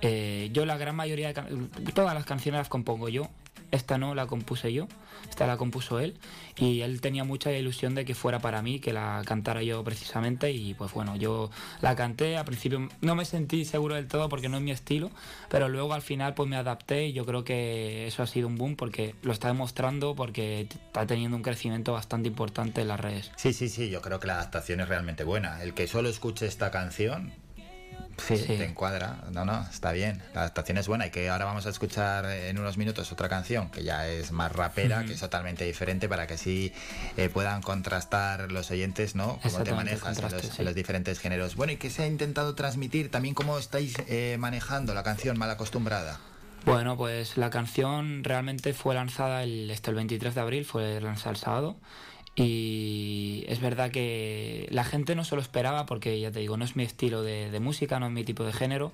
Eh, 0.01 0.49
yo 0.53 0.65
la 0.65 0.77
gran 0.77 0.95
mayoría 0.95 1.33
de 1.33 1.91
todas 1.93 2.13
las 2.13 2.25
canciones 2.25 2.59
las 2.59 2.69
compongo 2.69 3.09
yo. 3.09 3.29
Esta 3.73 3.97
no 3.97 4.13
la 4.13 4.27
compuse 4.27 4.71
yo, 4.71 4.87
esta 5.27 5.47
la 5.47 5.57
compuso 5.57 5.99
él 5.99 6.15
y 6.57 6.81
él 6.81 7.01
tenía 7.01 7.23
mucha 7.23 7.51
ilusión 7.51 7.95
de 7.95 8.05
que 8.05 8.13
fuera 8.13 8.37
para 8.37 8.61
mí, 8.61 8.79
que 8.79 8.93
la 8.93 9.19
cantara 9.25 9.63
yo 9.63 9.83
precisamente 9.83 10.51
y 10.51 10.75
pues 10.75 10.93
bueno, 10.93 11.15
yo 11.15 11.49
la 11.81 11.95
canté, 11.95 12.37
al 12.37 12.45
principio 12.45 12.87
no 13.01 13.15
me 13.15 13.25
sentí 13.25 13.65
seguro 13.65 13.95
del 13.95 14.07
todo 14.07 14.29
porque 14.29 14.47
no 14.47 14.57
es 14.57 14.63
mi 14.63 14.69
estilo, 14.69 15.09
pero 15.49 15.69
luego 15.69 15.95
al 15.95 16.03
final 16.03 16.35
pues 16.35 16.47
me 16.47 16.55
adapté 16.55 17.07
y 17.07 17.13
yo 17.13 17.25
creo 17.25 17.43
que 17.43 18.05
eso 18.05 18.21
ha 18.21 18.27
sido 18.27 18.47
un 18.47 18.59
boom 18.59 18.75
porque 18.75 19.15
lo 19.23 19.33
está 19.33 19.47
demostrando 19.47 20.13
porque 20.13 20.67
está 20.69 21.07
teniendo 21.07 21.35
un 21.35 21.41
crecimiento 21.41 21.93
bastante 21.93 22.29
importante 22.29 22.81
en 22.81 22.89
las 22.89 22.99
redes. 22.99 23.31
Sí, 23.37 23.53
sí, 23.53 23.69
sí, 23.69 23.89
yo 23.89 24.03
creo 24.03 24.19
que 24.19 24.27
la 24.27 24.35
adaptación 24.35 24.81
es 24.81 24.87
realmente 24.87 25.23
buena. 25.23 25.63
El 25.63 25.73
que 25.73 25.87
solo 25.87 26.09
escuche 26.09 26.45
esta 26.45 26.69
canción 26.69 27.33
Sí, 28.17 28.37
te 28.37 28.65
encuadra. 28.65 29.17
No, 29.31 29.45
no, 29.45 29.65
está 29.69 29.91
bien. 29.91 30.21
La 30.33 30.41
adaptación 30.41 30.77
es 30.77 30.87
buena 30.87 31.07
y 31.07 31.09
que 31.09 31.29
ahora 31.29 31.45
vamos 31.45 31.65
a 31.65 31.69
escuchar 31.69 32.25
en 32.25 32.57
unos 32.57 32.77
minutos 32.77 33.11
otra 33.11 33.29
canción 33.29 33.69
que 33.69 33.83
ya 33.83 34.07
es 34.07 34.31
más 34.31 34.51
rapera, 34.51 35.03
que 35.05 35.13
es 35.13 35.19
totalmente 35.19 35.65
diferente 35.65 36.07
para 36.07 36.27
que 36.27 36.35
así 36.35 36.73
eh, 37.17 37.29
puedan 37.29 37.61
contrastar 37.61 38.51
los 38.51 38.71
oyentes, 38.71 39.15
¿no? 39.15 39.39
Cómo 39.41 39.63
te 39.63 39.73
manejas 39.73 40.17
en 40.57 40.65
los, 40.65 40.75
diferentes 40.75 41.19
géneros. 41.19 41.55
Bueno, 41.55 41.73
¿y 41.73 41.77
qué 41.77 41.89
se 41.89 42.03
ha 42.03 42.07
intentado 42.07 42.55
transmitir? 42.55 43.11
También 43.11 43.35
cómo 43.35 43.57
estáis 43.57 43.95
eh, 44.07 44.37
manejando 44.39 44.93
la 44.93 45.03
canción 45.03 45.37
mal 45.37 45.49
acostumbrada. 45.49 46.19
Bueno, 46.65 46.95
pues 46.95 47.35
la 47.35 47.49
canción 47.49 48.23
realmente 48.23 48.73
fue 48.73 48.95
lanzada 48.95 49.43
el, 49.43 49.69
el 49.69 49.95
23 49.95 50.33
de 50.33 50.41
abril, 50.41 50.65
fue 50.65 51.01
lanzada 51.01 51.31
el 51.31 51.37
sábado. 51.37 51.75
Y 52.35 53.45
es 53.47 53.61
verdad 53.61 53.91
que 53.91 54.67
la 54.71 54.83
gente 54.83 55.15
no 55.15 55.23
se 55.23 55.35
lo 55.35 55.41
esperaba 55.41 55.85
porque, 55.85 56.19
ya 56.19 56.31
te 56.31 56.39
digo, 56.39 56.57
no 56.57 56.65
es 56.65 56.75
mi 56.75 56.83
estilo 56.83 57.21
de, 57.21 57.59
música, 57.59 57.99
no 57.99 58.07
es 58.07 58.11
mi 58.11 58.23
tipo 58.23 58.43
de 58.43 58.53
género. 58.53 58.91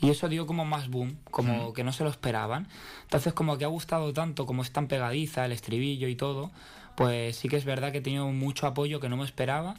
Y 0.00 0.10
eso 0.10 0.28
dio 0.28 0.46
como 0.46 0.64
más 0.64 0.88
boom, 0.88 1.16
como 1.30 1.72
que 1.72 1.82
no 1.82 1.92
se 1.92 2.04
lo 2.04 2.10
esperaban. 2.10 2.68
Entonces 3.04 3.32
como 3.32 3.58
que 3.58 3.64
ha 3.64 3.68
gustado 3.68 4.12
tanto, 4.12 4.46
como 4.46 4.62
es 4.62 4.70
tan 4.70 4.86
pegadiza, 4.88 5.46
el 5.46 5.52
estribillo 5.52 6.06
y 6.06 6.16
todo, 6.16 6.50
pues 6.96 7.36
sí 7.36 7.48
que 7.48 7.56
es 7.56 7.64
verdad 7.64 7.92
que 7.92 7.98
he 7.98 8.02
tenido 8.02 8.28
mucho 8.28 8.66
apoyo 8.66 9.00
que 9.00 9.08
no 9.08 9.16
me 9.16 9.24
esperaba. 9.24 9.76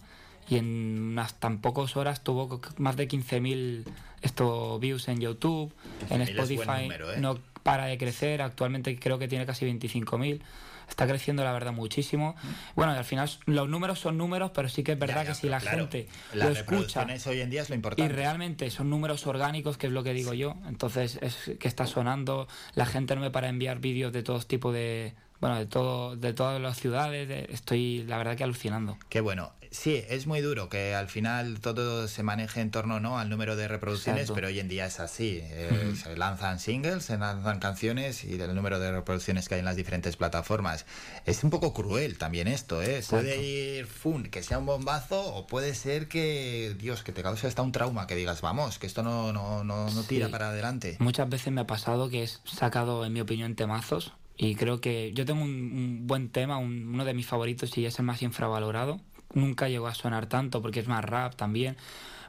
Y 0.50 0.58
en 0.58 1.12
unas 1.12 1.34
tan 1.36 1.60
pocas 1.60 1.96
horas 1.98 2.24
tuvo 2.24 2.62
más 2.78 2.96
de 2.96 3.08
15.000 3.08 3.84
estos 4.22 4.80
views 4.80 5.08
en 5.08 5.20
YouTube, 5.20 5.74
en 6.10 6.22
Spotify. 6.22 6.90
¿eh? 6.90 7.20
No 7.20 7.38
para 7.68 7.84
de 7.84 7.98
crecer, 7.98 8.42
actualmente 8.42 8.98
creo 8.98 9.20
que 9.20 9.28
tiene 9.28 9.46
casi 9.46 9.66
25.000 9.66 10.40
está 10.88 11.06
creciendo 11.06 11.44
la 11.44 11.52
verdad 11.52 11.74
muchísimo. 11.74 12.38
Bueno, 12.74 12.94
y 12.94 12.96
al 12.96 13.04
final 13.04 13.30
los 13.46 13.68
números 13.68 14.00
son 14.00 14.18
números, 14.18 14.52
pero 14.56 14.70
sí 14.70 14.84
que 14.84 14.94
es 14.94 15.00
verdad 15.00 15.26
que 15.26 15.36
si 15.36 15.50
la 15.50 15.60
gente 15.60 16.08
lo 16.34 16.48
escucha 16.48 17.06
hoy 17.26 17.42
en 17.42 17.50
día 17.50 17.64
es 17.64 17.70
lo 17.70 17.76
importante. 17.76 18.10
Y 18.10 18.16
realmente 18.16 18.70
son 18.70 18.90
números 18.90 19.28
orgánicos, 19.28 19.78
que 19.78 19.88
es 19.88 19.92
lo 19.92 20.02
que 20.02 20.14
digo 20.14 20.34
yo. 20.34 20.56
Entonces 20.66 21.20
es 21.22 21.58
que 21.60 21.68
está 21.68 21.88
sonando, 21.88 22.48
la 22.74 22.86
gente 22.86 23.16
no 23.16 23.20
me 23.22 23.32
para 23.32 23.50
enviar 23.50 23.80
vídeos 23.80 24.14
de 24.14 24.24
todos 24.24 24.48
tipos 24.48 24.74
de 24.74 25.14
bueno, 25.42 25.58
de 25.58 25.66
todo, 25.66 26.16
de 26.16 26.32
todas 26.32 26.62
las 26.62 26.78
ciudades, 26.78 27.50
estoy 27.50 28.06
la 28.08 28.18
verdad 28.18 28.38
que 28.38 28.46
alucinando. 28.46 28.98
Qué 29.10 29.20
bueno. 29.20 29.52
Sí, 29.78 30.04
es 30.10 30.26
muy 30.26 30.42
duro 30.42 30.70
que 30.70 30.96
al 30.96 31.08
final 31.08 31.60
todo 31.60 32.08
se 32.08 32.24
maneje 32.24 32.62
en 32.62 32.72
torno 32.72 33.00
¿no? 33.00 33.20
al 33.20 33.30
número 33.30 33.56
de 33.56 33.68
reproducciones, 33.68 34.32
pero 34.32 34.48
hoy 34.48 34.60
en 34.60 34.68
día 34.68 34.88
es 34.88 35.00
así. 35.00 35.40
Eh, 35.44 35.94
se 36.02 36.18
lanzan 36.18 36.60
singles, 36.60 37.06
se 37.06 37.18
lanzan 37.20 37.60
canciones 37.60 38.24
y 38.24 38.38
del 38.38 38.56
número 38.56 38.80
de 38.80 38.92
reproducciones 38.92 39.48
que 39.48 39.54
hay 39.54 39.60
en 39.60 39.66
las 39.66 39.76
diferentes 39.76 40.18
plataformas. 40.18 40.88
Es 41.28 41.44
un 41.44 41.52
poco 41.52 41.76
cruel 41.76 42.18
también 42.18 42.48
esto, 42.48 42.82
¿eh? 42.82 43.04
Puede 43.08 43.44
ir 43.44 43.86
fun, 43.86 44.24
que 44.30 44.42
sea 44.42 44.58
un 44.58 44.66
bombazo, 44.66 45.22
o 45.36 45.46
puede 45.46 45.76
ser 45.76 46.08
que, 46.08 46.76
Dios, 46.80 47.04
que 47.04 47.12
te 47.12 47.22
cause 47.22 47.46
hasta 47.46 47.62
un 47.62 47.72
trauma, 47.72 48.08
que 48.08 48.16
digas, 48.16 48.42
vamos, 48.42 48.80
que 48.80 48.88
esto 48.88 49.04
no, 49.04 49.32
no, 49.32 49.64
no, 49.64 49.92
no 49.92 50.04
tira 50.04 50.30
para 50.30 50.50
adelante. 50.50 50.98
Muchas 51.00 51.30
veces 51.30 51.54
me 51.54 51.62
ha 51.62 51.68
pasado 51.68 52.10
que 52.10 52.24
he 52.24 52.28
sacado, 52.28 53.06
en 53.06 53.14
mi 53.14 53.22
opinión, 53.22 53.56
temazos 53.56 54.14
y 54.38 54.56
creo 54.56 54.80
que 54.82 55.14
yo 55.14 55.26
tengo 55.26 55.44
un, 55.44 56.06
buen 56.06 56.30
tema, 56.30 56.58
uno 56.60 57.06
de 57.06 57.14
mis 57.14 57.26
favoritos 57.26 57.76
y 57.78 57.86
es 57.86 57.98
el 58.00 58.06
más 58.06 58.22
infravalorado. 58.22 59.02
Nunca 59.38 59.70
llegó 59.70 59.88
a 59.88 59.94
sonar 59.94 60.26
tanto 60.26 60.62
porque 60.62 60.80
es 60.80 60.88
más 60.88 61.04
rap 61.04 61.36
también, 61.36 61.78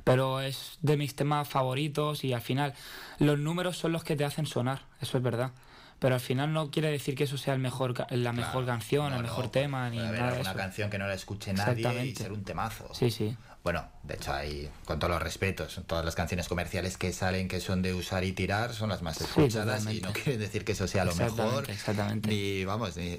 pero 0.05 0.41
es 0.41 0.79
de 0.83 0.97
mis 0.97 1.15
temas 1.15 1.49
favoritos 1.49 2.25
y 2.25 2.33
al 2.33 2.43
final 2.43 2.75
los 3.19 3.38
números 3.38 3.77
son 3.79 3.93
los 3.93 4.05
que 4.05 4.17
te 4.17 4.25
hacen 4.25 4.47
sonar, 4.47 4.83
eso 5.00 5.19
es 5.19 5.23
verdad 5.23 5.53
pero 5.99 6.15
al 6.15 6.21
final 6.21 6.53
no 6.53 6.71
quiere 6.71 6.91
decir 6.91 7.15
que 7.15 7.25
eso 7.25 7.37
sea 7.37 7.55
el 7.55 7.61
mejor 7.61 7.95
la 8.11 8.33
mejor 8.33 8.65
canción, 8.65 9.12
el 9.12 9.23
mejor 9.23 9.50
tema, 9.50 9.91
ni 9.91 9.99
nada 9.99 10.33
de 10.33 10.41
Una 10.41 10.55
canción 10.55 10.91
que 10.91 10.99
no 10.99 11.07
la 11.07 11.15
escuche 11.15 11.53
nadie 11.53 12.07
y 12.07 12.15
ser 12.15 12.33
un 12.33 12.45
temazo. 12.45 12.95
Sí, 12.95 13.11
sí. 13.11 13.37
Bueno, 13.65 13.85
de 14.05 14.15
hecho 14.15 14.33
hay, 14.33 14.71
con 14.85 14.99
todos 14.99 15.12
los 15.12 15.23
respetos, 15.23 15.81
todas 15.87 16.05
las 16.05 16.15
canciones 16.15 16.49
comerciales 16.49 16.97
que 16.97 17.12
salen 17.12 17.49
que 17.49 17.61
son 17.61 17.83
de 17.83 17.93
usar 17.93 18.25
y 18.25 18.33
tirar 18.33 18.73
son 18.73 18.88
las 18.88 19.03
más 19.03 19.21
escuchadas 19.21 19.85
y 19.93 20.00
no 20.00 20.12
quiere 20.12 20.38
decir 20.38 20.65
que 20.65 20.73
eso 20.73 20.87
sea 20.87 21.05
lo 21.05 21.15
mejor. 21.17 21.69
Exactamente. 21.69 22.29
Ni, 22.29 22.65
vamos, 22.65 22.97
ni, 22.97 23.19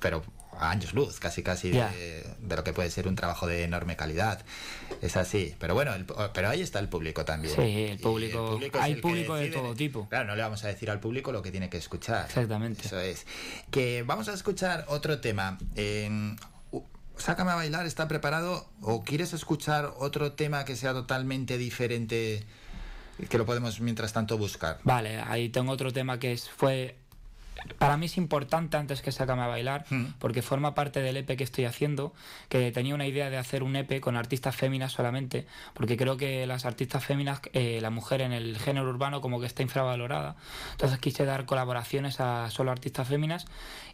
pero 0.00 0.22
años 0.60 0.94
luz, 0.94 1.20
casi 1.20 1.42
casi 1.42 1.70
de, 1.70 2.24
lo 2.48 2.64
que 2.64 2.72
puede 2.72 2.90
ser 2.90 3.08
un 3.08 3.14
trabajo 3.14 3.46
de 3.46 3.64
enorme 3.64 3.96
calidad. 3.96 4.44
Es 5.02 5.16
así. 5.16 5.54
Pero 5.58 5.74
bueno, 5.74 5.92
pero 6.32 6.48
ahí 6.48 6.60
está 6.60 6.78
el 6.78 6.88
público 6.88 7.24
también. 7.24 7.54
Sí, 7.54 7.84
el 7.90 7.98
público. 7.98 8.58
hay 8.80 8.96
público 8.96 9.34
de 9.34 9.48
todo 9.48 9.74
tipo. 9.74 10.08
Claro, 10.08 10.26
no 10.26 10.36
le 10.36 10.42
vamos 10.42 10.64
a 10.64 10.68
decir 10.68 10.90
al 10.90 11.00
público 11.00 11.32
lo 11.32 11.42
que 11.42 11.50
tiene 11.50 11.68
que 11.68 11.78
escuchar. 11.78 12.26
Exactamente. 12.26 12.86
Eso 12.86 13.00
es. 13.00 13.26
Que 13.70 14.02
vamos 14.02 14.28
a 14.28 14.34
escuchar 14.34 14.84
otro 14.88 15.20
tema. 15.20 15.58
Sácame 17.18 17.50
a 17.50 17.56
bailar, 17.56 17.84
¿está 17.84 18.06
preparado? 18.06 18.68
¿O 18.80 19.02
quieres 19.02 19.32
escuchar 19.32 19.92
otro 19.98 20.32
tema 20.32 20.64
que 20.64 20.76
sea 20.76 20.92
totalmente 20.92 21.58
diferente? 21.58 22.44
Que 23.28 23.38
lo 23.38 23.44
podemos 23.44 23.80
mientras 23.80 24.12
tanto 24.12 24.38
buscar. 24.38 24.78
Vale, 24.84 25.20
ahí 25.20 25.48
tengo 25.48 25.72
otro 25.72 25.92
tema 25.92 26.20
que 26.20 26.32
es, 26.32 26.48
fue 26.48 26.96
para 27.78 27.96
mí 27.96 28.06
es 28.06 28.16
importante 28.16 28.76
antes 28.76 29.02
que 29.02 29.12
Sácame 29.12 29.42
a 29.42 29.46
bailar, 29.46 29.84
hmm. 29.90 30.14
porque 30.18 30.42
forma 30.42 30.74
parte 30.74 31.00
del 31.00 31.16
EP 31.16 31.36
que 31.36 31.44
estoy 31.44 31.64
haciendo, 31.64 32.12
que 32.48 32.70
tenía 32.72 32.94
una 32.94 33.06
idea 33.06 33.30
de 33.30 33.36
hacer 33.36 33.62
un 33.62 33.76
EP 33.76 34.00
con 34.00 34.16
artistas 34.16 34.54
féminas 34.54 34.92
solamente, 34.92 35.46
porque 35.74 35.96
creo 35.96 36.16
que 36.16 36.46
las 36.46 36.64
artistas 36.64 37.04
féminas, 37.04 37.40
eh, 37.52 37.80
la 37.80 37.90
mujer 37.90 38.20
en 38.20 38.32
el 38.32 38.58
género 38.58 38.88
urbano 38.88 39.20
como 39.20 39.40
que 39.40 39.46
está 39.46 39.62
infravalorada. 39.62 40.36
Entonces 40.72 40.98
quise 40.98 41.24
dar 41.24 41.44
colaboraciones 41.46 42.20
a 42.20 42.50
solo 42.50 42.70
artistas 42.70 43.08
féminas 43.08 43.46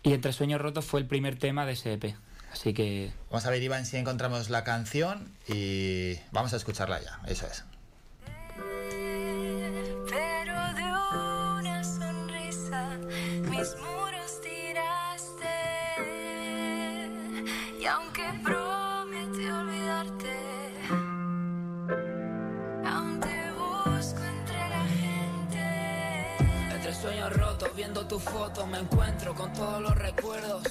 y 0.03 0.13
Entre 0.13 0.33
Sueños 0.33 0.61
Rotos 0.61 0.85
fue 0.85 1.01
el 1.01 1.07
primer 1.07 1.39
tema 1.39 1.67
de 1.67 1.73
ese 1.73 1.95
EP. 1.95 2.15
Así 2.53 2.73
que... 2.73 3.13
Vamos 3.31 3.47
a 3.47 3.51
ver, 3.51 3.63
Iván, 3.63 3.85
si 3.85 3.97
encontramos 3.97 4.49
la 4.49 4.63
canción 4.63 5.33
y 5.49 6.15
vamos 6.31 6.53
a 6.53 6.57
escucharla 6.57 7.01
ya. 7.03 7.21
Eso 7.27 7.47
es. 7.47 7.65
Tu 28.09 28.19
foto, 28.19 28.67
me 28.67 28.79
encuentro 28.79 29.35
con 29.35 29.53
todos 29.53 29.81
los 29.81 29.95
recuerdos. 29.97 30.63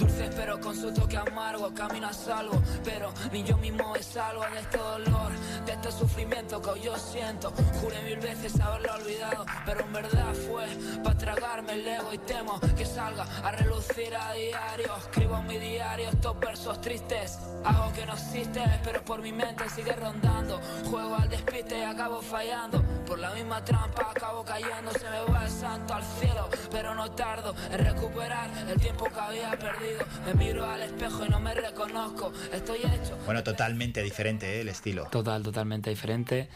Dulce 0.00 0.30
pero 0.34 0.58
con 0.58 0.74
su 0.74 0.90
toque 0.94 1.18
amargo, 1.18 1.74
camino 1.74 2.06
a 2.08 2.12
salvo, 2.14 2.62
pero 2.82 3.12
ni 3.32 3.42
yo 3.42 3.58
mismo 3.58 3.92
me 3.92 4.02
salvo 4.02 4.42
de 4.50 4.60
este 4.60 4.78
dolor, 4.78 5.32
de 5.66 5.72
este 5.72 5.92
sufrimiento 5.92 6.62
que 6.62 6.70
hoy 6.70 6.80
yo 6.80 6.96
siento. 6.96 7.52
Juré 7.82 8.02
mil 8.04 8.16
veces 8.16 8.58
haberlo 8.60 8.94
olvidado, 8.94 9.44
pero 9.66 9.80
en 9.80 9.92
verdad 9.92 10.32
fue 10.48 10.64
para 11.04 11.18
tragarme 11.18 11.74
el 11.74 11.86
ego 11.86 12.14
y 12.14 12.18
temo 12.18 12.58
que 12.78 12.86
salga 12.86 13.26
a 13.44 13.52
relucir 13.52 14.14
a 14.16 14.32
diario. 14.32 14.96
Escribo 14.96 15.36
en 15.36 15.46
mi 15.46 15.58
diario 15.58 16.08
estos 16.08 16.40
versos 16.40 16.80
tristes, 16.80 17.38
hago 17.62 17.92
que 17.92 18.06
no 18.06 18.14
existe, 18.14 18.62
pero 18.82 19.04
por 19.04 19.20
mi 19.20 19.32
mente 19.32 19.68
sigue 19.68 19.92
rondando. 19.92 20.60
Juego 20.90 21.16
al 21.16 21.28
despiste 21.28 21.78
y 21.78 21.82
acabo 21.82 22.22
fallando, 22.22 22.82
por 23.06 23.18
la 23.18 23.32
misma 23.32 23.62
trampa 23.62 24.12
acabo 24.16 24.44
cayendo. 24.44 24.92
Se 24.92 25.10
me 25.10 25.30
va 25.30 25.44
el 25.44 25.50
santo 25.50 25.92
al 25.92 26.04
cielo, 26.18 26.48
pero 26.70 26.94
no 26.94 27.10
tardo 27.10 27.54
en 27.70 27.84
recuperar 27.84 28.48
el 28.66 28.80
tiempo 28.80 29.04
que 29.04 29.20
había 29.20 29.50
perdido. 29.50 29.89
Me 30.26 30.34
miro 30.34 30.68
al 30.68 30.82
espejo 30.82 31.24
y 31.26 31.28
no 31.28 31.40
me 31.40 31.54
reconozco. 31.54 32.32
Estoy 32.52 32.78
hecho. 32.78 33.16
Bueno, 33.24 33.42
totalmente 33.42 34.02
diferente 34.02 34.58
¿eh? 34.58 34.60
el 34.60 34.68
estilo. 34.68 35.06
Total, 35.10 35.42
totalmente 35.42 35.90
diferente. 35.90 36.48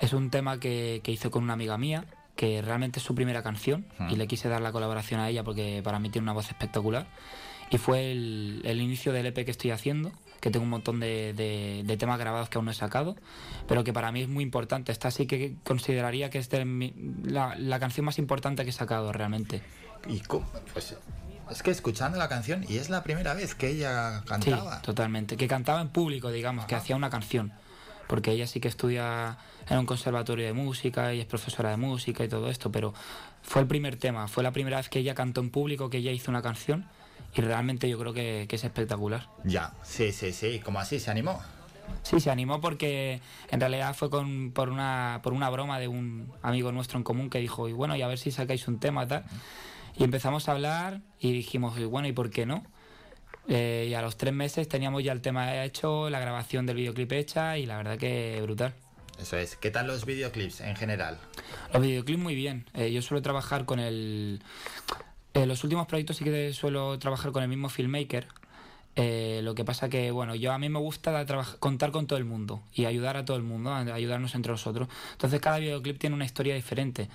Es 0.00 0.12
un 0.12 0.30
tema 0.30 0.60
que, 0.60 1.00
que 1.02 1.12
hice 1.12 1.30
con 1.30 1.42
una 1.42 1.54
amiga 1.54 1.78
mía 1.78 2.04
que 2.36 2.60
realmente 2.62 2.98
es 2.98 3.04
su 3.04 3.14
primera 3.14 3.42
canción 3.42 3.86
y 4.10 4.16
le 4.16 4.26
quise 4.26 4.48
dar 4.48 4.60
la 4.60 4.70
colaboración 4.70 5.20
a 5.20 5.28
ella 5.28 5.42
porque 5.42 5.80
para 5.82 5.98
mí 5.98 6.10
tiene 6.10 6.24
una 6.24 6.34
voz 6.34 6.48
espectacular. 6.48 7.06
Y 7.70 7.78
fue 7.78 8.12
el, 8.12 8.60
el 8.64 8.80
inicio 8.80 9.12
del 9.12 9.26
EP 9.26 9.44
que 9.44 9.50
estoy 9.50 9.72
haciendo, 9.72 10.12
que 10.40 10.50
tengo 10.50 10.62
un 10.62 10.70
montón 10.70 11.00
de, 11.00 11.32
de, 11.32 11.96
temas 11.96 12.18
grabados 12.18 12.48
que 12.48 12.58
aún 12.58 12.66
no 12.66 12.70
he 12.70 12.74
sacado, 12.74 13.16
pero 13.66 13.82
que 13.82 13.92
para 13.92 14.12
mí 14.12 14.22
es 14.22 14.28
muy 14.28 14.44
importante. 14.44 14.92
Esta 14.92 15.10
sí 15.10 15.26
que 15.26 15.56
consideraría 15.64 16.30
que 16.30 16.38
es 16.38 16.48
la, 17.24 17.56
la, 17.56 17.80
canción 17.80 18.06
más 18.06 18.18
importante 18.18 18.62
que 18.62 18.70
he 18.70 18.72
sacado 18.72 19.12
realmente. 19.12 19.62
¿Y 20.06 20.20
cómo? 20.20 20.46
Pues 20.72 20.94
es 21.50 21.62
que 21.62 21.70
escuchando 21.70 22.18
la 22.18 22.28
canción, 22.28 22.64
y 22.68 22.78
es 22.78 22.90
la 22.90 23.02
primera 23.02 23.34
vez 23.34 23.54
que 23.54 23.68
ella 23.68 24.22
cantaba. 24.26 24.76
Sí, 24.76 24.82
totalmente. 24.82 25.36
Que 25.36 25.48
cantaba 25.48 25.80
en 25.80 25.88
público, 25.88 26.30
digamos, 26.30 26.66
que 26.66 26.74
hacía 26.74 26.96
una 26.96 27.10
canción. 27.10 27.52
Porque 28.08 28.30
ella 28.32 28.46
sí 28.46 28.60
que 28.60 28.68
estudia 28.68 29.36
en 29.68 29.78
un 29.78 29.86
conservatorio 29.86 30.46
de 30.46 30.52
música 30.52 31.12
y 31.12 31.20
es 31.20 31.26
profesora 31.26 31.70
de 31.70 31.76
música 31.76 32.24
y 32.24 32.28
todo 32.28 32.50
esto, 32.50 32.70
pero 32.70 32.94
fue 33.42 33.62
el 33.62 33.68
primer 33.68 33.96
tema, 33.96 34.28
fue 34.28 34.42
la 34.42 34.52
primera 34.52 34.76
vez 34.76 34.88
que 34.88 35.00
ella 35.00 35.14
cantó 35.14 35.40
en 35.40 35.50
público, 35.50 35.90
que 35.90 35.98
ella 35.98 36.12
hizo 36.12 36.30
una 36.30 36.42
canción, 36.42 36.86
y 37.34 37.40
realmente 37.40 37.88
yo 37.88 37.98
creo 37.98 38.12
que, 38.12 38.46
es 38.48 38.64
espectacular. 38.64 39.28
Ya, 39.44 39.72
sí, 39.82 40.12
sí, 40.12 40.32
sí. 40.32 40.60
¿Cómo 40.64 40.78
así 40.78 41.00
se 41.00 41.10
animó? 41.10 41.40
Sí, 42.02 42.20
se 42.20 42.30
animó 42.30 42.60
porque 42.60 43.20
en 43.50 43.60
realidad 43.60 43.94
fue 43.94 44.10
con, 44.10 44.52
por, 44.52 44.70
una, 44.70 45.20
por 45.22 45.32
una 45.32 45.50
broma 45.50 45.78
de 45.78 45.88
un 45.88 46.32
amigo 46.42 46.72
nuestro 46.72 46.98
en 46.98 47.04
común 47.04 47.30
que 47.30 47.38
dijo, 47.38 47.68
y 47.68 47.72
bueno, 47.72 47.96
y 47.96 48.02
a 48.02 48.08
ver 48.08 48.18
si 48.18 48.30
sacáis 48.30 48.66
un 48.68 48.78
tema 48.78 49.06
tal. 49.06 49.24
Y 49.98 50.04
empezamos 50.04 50.48
a 50.48 50.52
hablar 50.52 51.00
y 51.18 51.32
dijimos, 51.32 51.78
bueno, 51.88 52.06
¿y 52.08 52.12
por 52.12 52.30
qué 52.30 52.46
no? 52.46 52.64
Eh, 53.48 53.86
y 53.88 53.94
a 53.94 54.02
los 54.02 54.16
tres 54.16 54.34
meses 54.34 54.68
teníamos 54.68 55.02
ya 55.04 55.12
el 55.12 55.20
tema 55.20 55.64
hecho, 55.64 56.10
la 56.10 56.18
grabación 56.18 56.66
del 56.66 56.76
videoclip 56.76 57.12
hecha 57.12 57.56
y 57.58 57.66
la 57.66 57.76
verdad 57.76 57.96
que 57.96 58.40
brutal. 58.42 58.74
Eso 59.20 59.38
es. 59.38 59.56
¿Qué 59.56 59.70
tal 59.70 59.86
los 59.86 60.04
videoclips 60.04 60.60
en 60.60 60.76
general? 60.76 61.18
Los 61.72 61.82
videoclips 61.82 62.20
muy 62.20 62.34
bien. 62.34 62.66
Eh, 62.74 62.92
yo 62.92 63.00
suelo 63.02 63.22
trabajar 63.22 63.64
con 63.64 63.78
el... 63.78 64.42
En 65.32 65.48
los 65.48 65.64
últimos 65.64 65.86
proyectos 65.86 66.16
sí 66.16 66.24
que 66.24 66.52
suelo 66.52 66.98
trabajar 66.98 67.32
con 67.32 67.42
el 67.42 67.48
mismo 67.48 67.68
filmmaker. 67.68 68.26
Eh, 68.98 69.40
lo 69.42 69.54
que 69.54 69.62
pasa 69.62 69.90
que, 69.90 70.10
bueno, 70.10 70.34
yo 70.34 70.52
a 70.52 70.58
mí 70.58 70.70
me 70.70 70.78
gusta 70.78 71.26
contar 71.58 71.90
con 71.90 72.06
todo 72.06 72.18
el 72.18 72.24
mundo 72.24 72.62
y 72.72 72.86
ayudar 72.86 73.18
a 73.18 73.26
todo 73.26 73.36
el 73.36 73.42
mundo, 73.42 73.72
ayudarnos 73.74 74.34
entre 74.34 74.52
nosotros. 74.52 74.88
Entonces 75.12 75.38
cada 75.40 75.58
videoclip 75.58 75.98
tiene 75.98 76.16
una 76.16 76.24
historia 76.24 76.54
diferente. 76.54 77.10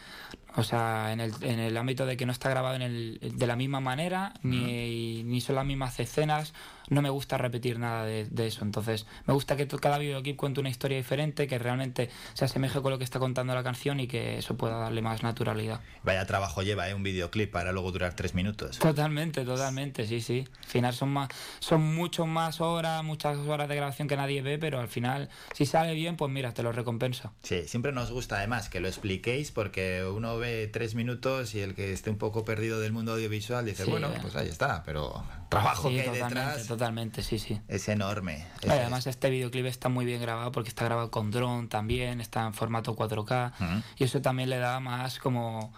O 0.55 0.63
sea, 0.63 1.13
en 1.13 1.21
el, 1.21 1.33
en 1.41 1.59
el 1.59 1.77
ámbito 1.77 2.05
de 2.05 2.17
que 2.17 2.25
no 2.25 2.31
está 2.31 2.49
grabado 2.49 2.75
en 2.75 2.81
el, 2.81 3.19
de 3.21 3.47
la 3.47 3.55
misma 3.55 3.79
manera, 3.79 4.33
ni, 4.43 5.23
ni 5.23 5.39
son 5.39 5.55
las 5.55 5.65
mismas 5.65 5.99
escenas, 5.99 6.53
no 6.91 7.01
me 7.01 7.09
gusta 7.09 7.37
repetir 7.37 7.79
nada 7.79 8.05
de, 8.05 8.27
eso. 8.45 8.65
Entonces, 8.65 9.05
me 9.25 9.33
gusta 9.33 9.55
que 9.55 9.65
cada 9.65 9.97
videoclip 9.97 10.35
cuente 10.35 10.59
una 10.59 10.69
historia 10.69 10.97
diferente, 10.97 11.47
que 11.47 11.57
realmente 11.57 12.09
se 12.33 12.43
asemeje 12.43 12.81
con 12.81 12.91
lo 12.91 12.97
que 12.97 13.05
está 13.05 13.17
contando 13.17 13.55
la 13.55 13.63
canción 13.63 14.01
y 14.01 14.07
que 14.07 14.37
eso 14.39 14.57
pueda 14.57 14.77
darle 14.77 15.01
más 15.01 15.23
naturalidad. 15.23 15.79
Vaya 16.03 16.25
trabajo 16.25 16.63
lleva, 16.63 16.89
¿eh? 16.89 16.93
Un 16.93 17.03
videoclip 17.03 17.49
para 17.49 17.71
luego 17.71 17.93
durar 17.93 18.13
tres 18.13 18.35
minutos. 18.35 18.77
Totalmente, 18.77 19.45
totalmente, 19.45 20.05
sí, 20.05 20.19
sí. 20.19 20.45
Al 20.59 20.65
final 20.65 20.93
son, 20.93 21.09
más, 21.09 21.29
son 21.59 21.95
mucho 21.95 22.25
más 22.25 22.59
horas, 22.59 23.01
muchas 23.05 23.37
horas 23.37 23.69
de 23.69 23.75
grabación 23.77 24.09
que 24.09 24.17
nadie 24.17 24.41
ve, 24.41 24.57
pero 24.57 24.81
al 24.81 24.89
final, 24.89 25.29
si 25.53 25.65
sale 25.65 25.93
bien, 25.93 26.17
pues 26.17 26.29
mira, 26.29 26.53
te 26.53 26.61
lo 26.61 26.73
recompensa. 26.73 27.31
Sí, 27.41 27.69
siempre 27.69 27.93
nos 27.93 28.11
gusta 28.11 28.35
además 28.35 28.67
que 28.67 28.81
lo 28.81 28.89
expliquéis 28.89 29.51
porque 29.51 30.03
uno 30.03 30.40
ve 30.41 30.67
tres 30.67 30.93
minutos 30.93 31.55
y 31.55 31.61
el 31.61 31.73
que 31.73 31.93
esté 31.93 32.09
un 32.09 32.17
poco 32.17 32.43
perdido 32.43 32.81
del 32.81 32.91
mundo 32.91 33.13
audiovisual 33.13 33.65
dice, 33.65 33.85
bueno, 33.85 34.09
pues 34.21 34.35
ahí 34.35 34.49
está, 34.49 34.83
pero 34.83 35.23
trabajo 35.47 35.87
que 35.87 36.01
hay 36.01 36.09
detrás 36.09 36.67
totalmente, 36.67 37.23
sí, 37.23 37.39
sí. 37.39 37.61
Es 37.69 37.87
enorme. 37.87 38.45
además, 38.67 39.07
este 39.07 39.29
videoclip 39.29 39.67
está 39.67 39.87
muy 39.87 40.03
bien 40.03 40.21
grabado 40.21 40.51
porque 40.51 40.67
está 40.67 40.83
grabado 40.83 41.09
con 41.09 41.31
drone 41.31 41.69
también, 41.69 42.19
está 42.19 42.45
en 42.45 42.53
formato 42.53 42.95
4K. 42.97 43.83
Y 43.97 44.03
eso 44.03 44.21
también 44.21 44.49
le 44.49 44.57
da 44.57 44.81
más 44.81 45.19
como 45.19 45.71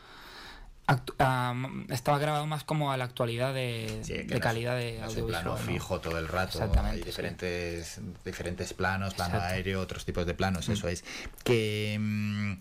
estaba 1.90 2.20
grabado 2.20 2.46
más 2.46 2.64
como 2.66 2.92
a 2.92 2.98
la 2.98 3.06
actualidad 3.06 3.54
de, 3.54 4.02
calidad 4.42 4.76
de 4.76 5.02
audiovisual. 5.02 5.44
plano 5.44 5.58
fijo 5.58 6.00
todo 6.02 6.18
el 6.18 6.28
rato. 6.28 6.60
Hay 6.84 7.02
diferentes, 7.02 8.02
diferentes 8.26 8.74
planos, 8.74 9.14
plano 9.14 9.40
aéreo, 9.40 9.80
otros 9.80 10.04
tipos 10.06 10.26
de 10.26 10.34
planos, 10.34 10.68
eso 10.70 10.88
es. 10.88 11.04
Que. 11.44 11.98
Mm, 12.00 12.54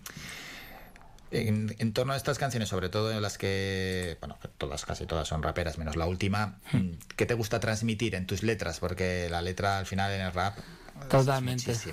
en, 1.33 1.93
torno 1.93 2.13
a 2.13 2.17
estas 2.17 2.37
canciones, 2.37 2.69
sobre 2.69 2.89
todo 2.89 3.11
en 3.11 3.21
las 3.21 3.37
que, 3.37 4.17
bueno, 4.19 4.37
todas, 4.57 4.85
casi 4.85 5.05
todas 5.05 5.27
son 5.27 5.41
raperas, 5.41 5.77
menos 5.77 5.95
la 5.95 6.05
última, 6.05 6.59
hmm. 6.71 6.91
¿qué 7.15 7.25
te 7.25 7.33
gusta 7.33 7.59
transmitir 7.59 8.15
en 8.15 8.27
tus 8.27 8.43
letras? 8.43 8.79
Porque 8.79 9.27
la 9.29 9.41
letra 9.41 9.79
al 9.79 9.85
final 9.85 10.11
en 10.11 10.21
el 10.21 10.31
rap. 10.31 10.57
Totalmente. 11.09 11.71
Es 11.71 11.87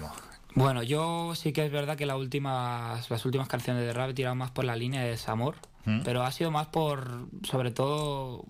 bueno, 0.55 0.83
yo 0.83 1.35
sí 1.37 1.53
que 1.53 1.65
es 1.65 1.73
verdad 1.73 1.97
que 1.97 2.07
las 2.07 2.17
últimas, 2.17 3.09
las 3.09 3.25
últimas 3.25 3.49
canciones 3.49 3.85
de 3.85 3.93
rap 3.93 4.11
he 4.11 4.15
tirado 4.15 4.35
más 4.35 4.51
por 4.51 4.65
la 4.65 4.75
línea 4.77 5.03
de 5.03 5.11
desamor, 5.11 5.57
hmm. 5.85 6.01
pero 6.05 6.23
ha 6.23 6.33
sido 6.33 6.51
más 6.51 6.67
por, 6.67 7.29
sobre 7.45 7.71
todo, 7.71 8.45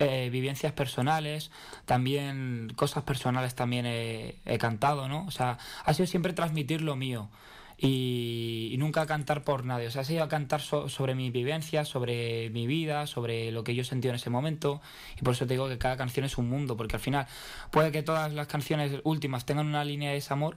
eh, 0.00 0.28
vivencias 0.30 0.72
personales, 0.72 1.50
también 1.84 2.72
cosas 2.74 3.04
personales 3.04 3.54
también 3.54 3.86
he, 3.86 4.40
he, 4.44 4.58
cantado, 4.58 5.08
¿no? 5.08 5.24
O 5.26 5.30
sea, 5.30 5.58
ha 5.84 5.94
sido 5.94 6.06
siempre 6.06 6.32
transmitir 6.32 6.82
lo 6.82 6.96
mío 6.96 7.30
y, 7.78 8.76
nunca 8.78 9.06
cantar 9.06 9.42
por 9.42 9.64
nadie. 9.64 9.86
O 9.86 9.90
sea, 9.90 10.02
ha 10.02 10.24
a 10.24 10.28
cantar 10.28 10.60
sobre 10.60 11.14
mi 11.14 11.30
vivencia, 11.30 11.84
sobre 11.84 12.50
mi 12.50 12.66
vida, 12.66 13.06
sobre 13.06 13.50
lo 13.50 13.64
que 13.64 13.74
yo 13.74 13.84
sentí 13.84 14.08
en 14.08 14.14
ese 14.16 14.30
momento. 14.30 14.80
Y 15.18 15.22
por 15.22 15.34
eso 15.34 15.46
te 15.46 15.54
digo 15.54 15.68
que 15.68 15.78
cada 15.78 15.96
canción 15.96 16.26
es 16.26 16.38
un 16.38 16.48
mundo, 16.48 16.76
porque 16.76 16.96
al 16.96 17.00
final 17.00 17.26
puede 17.70 17.92
que 17.92 18.02
todas 18.02 18.32
las 18.32 18.46
canciones 18.46 19.00
últimas 19.04 19.46
tengan 19.46 19.66
una 19.66 19.84
línea 19.84 20.10
de 20.10 20.16
desamor, 20.16 20.56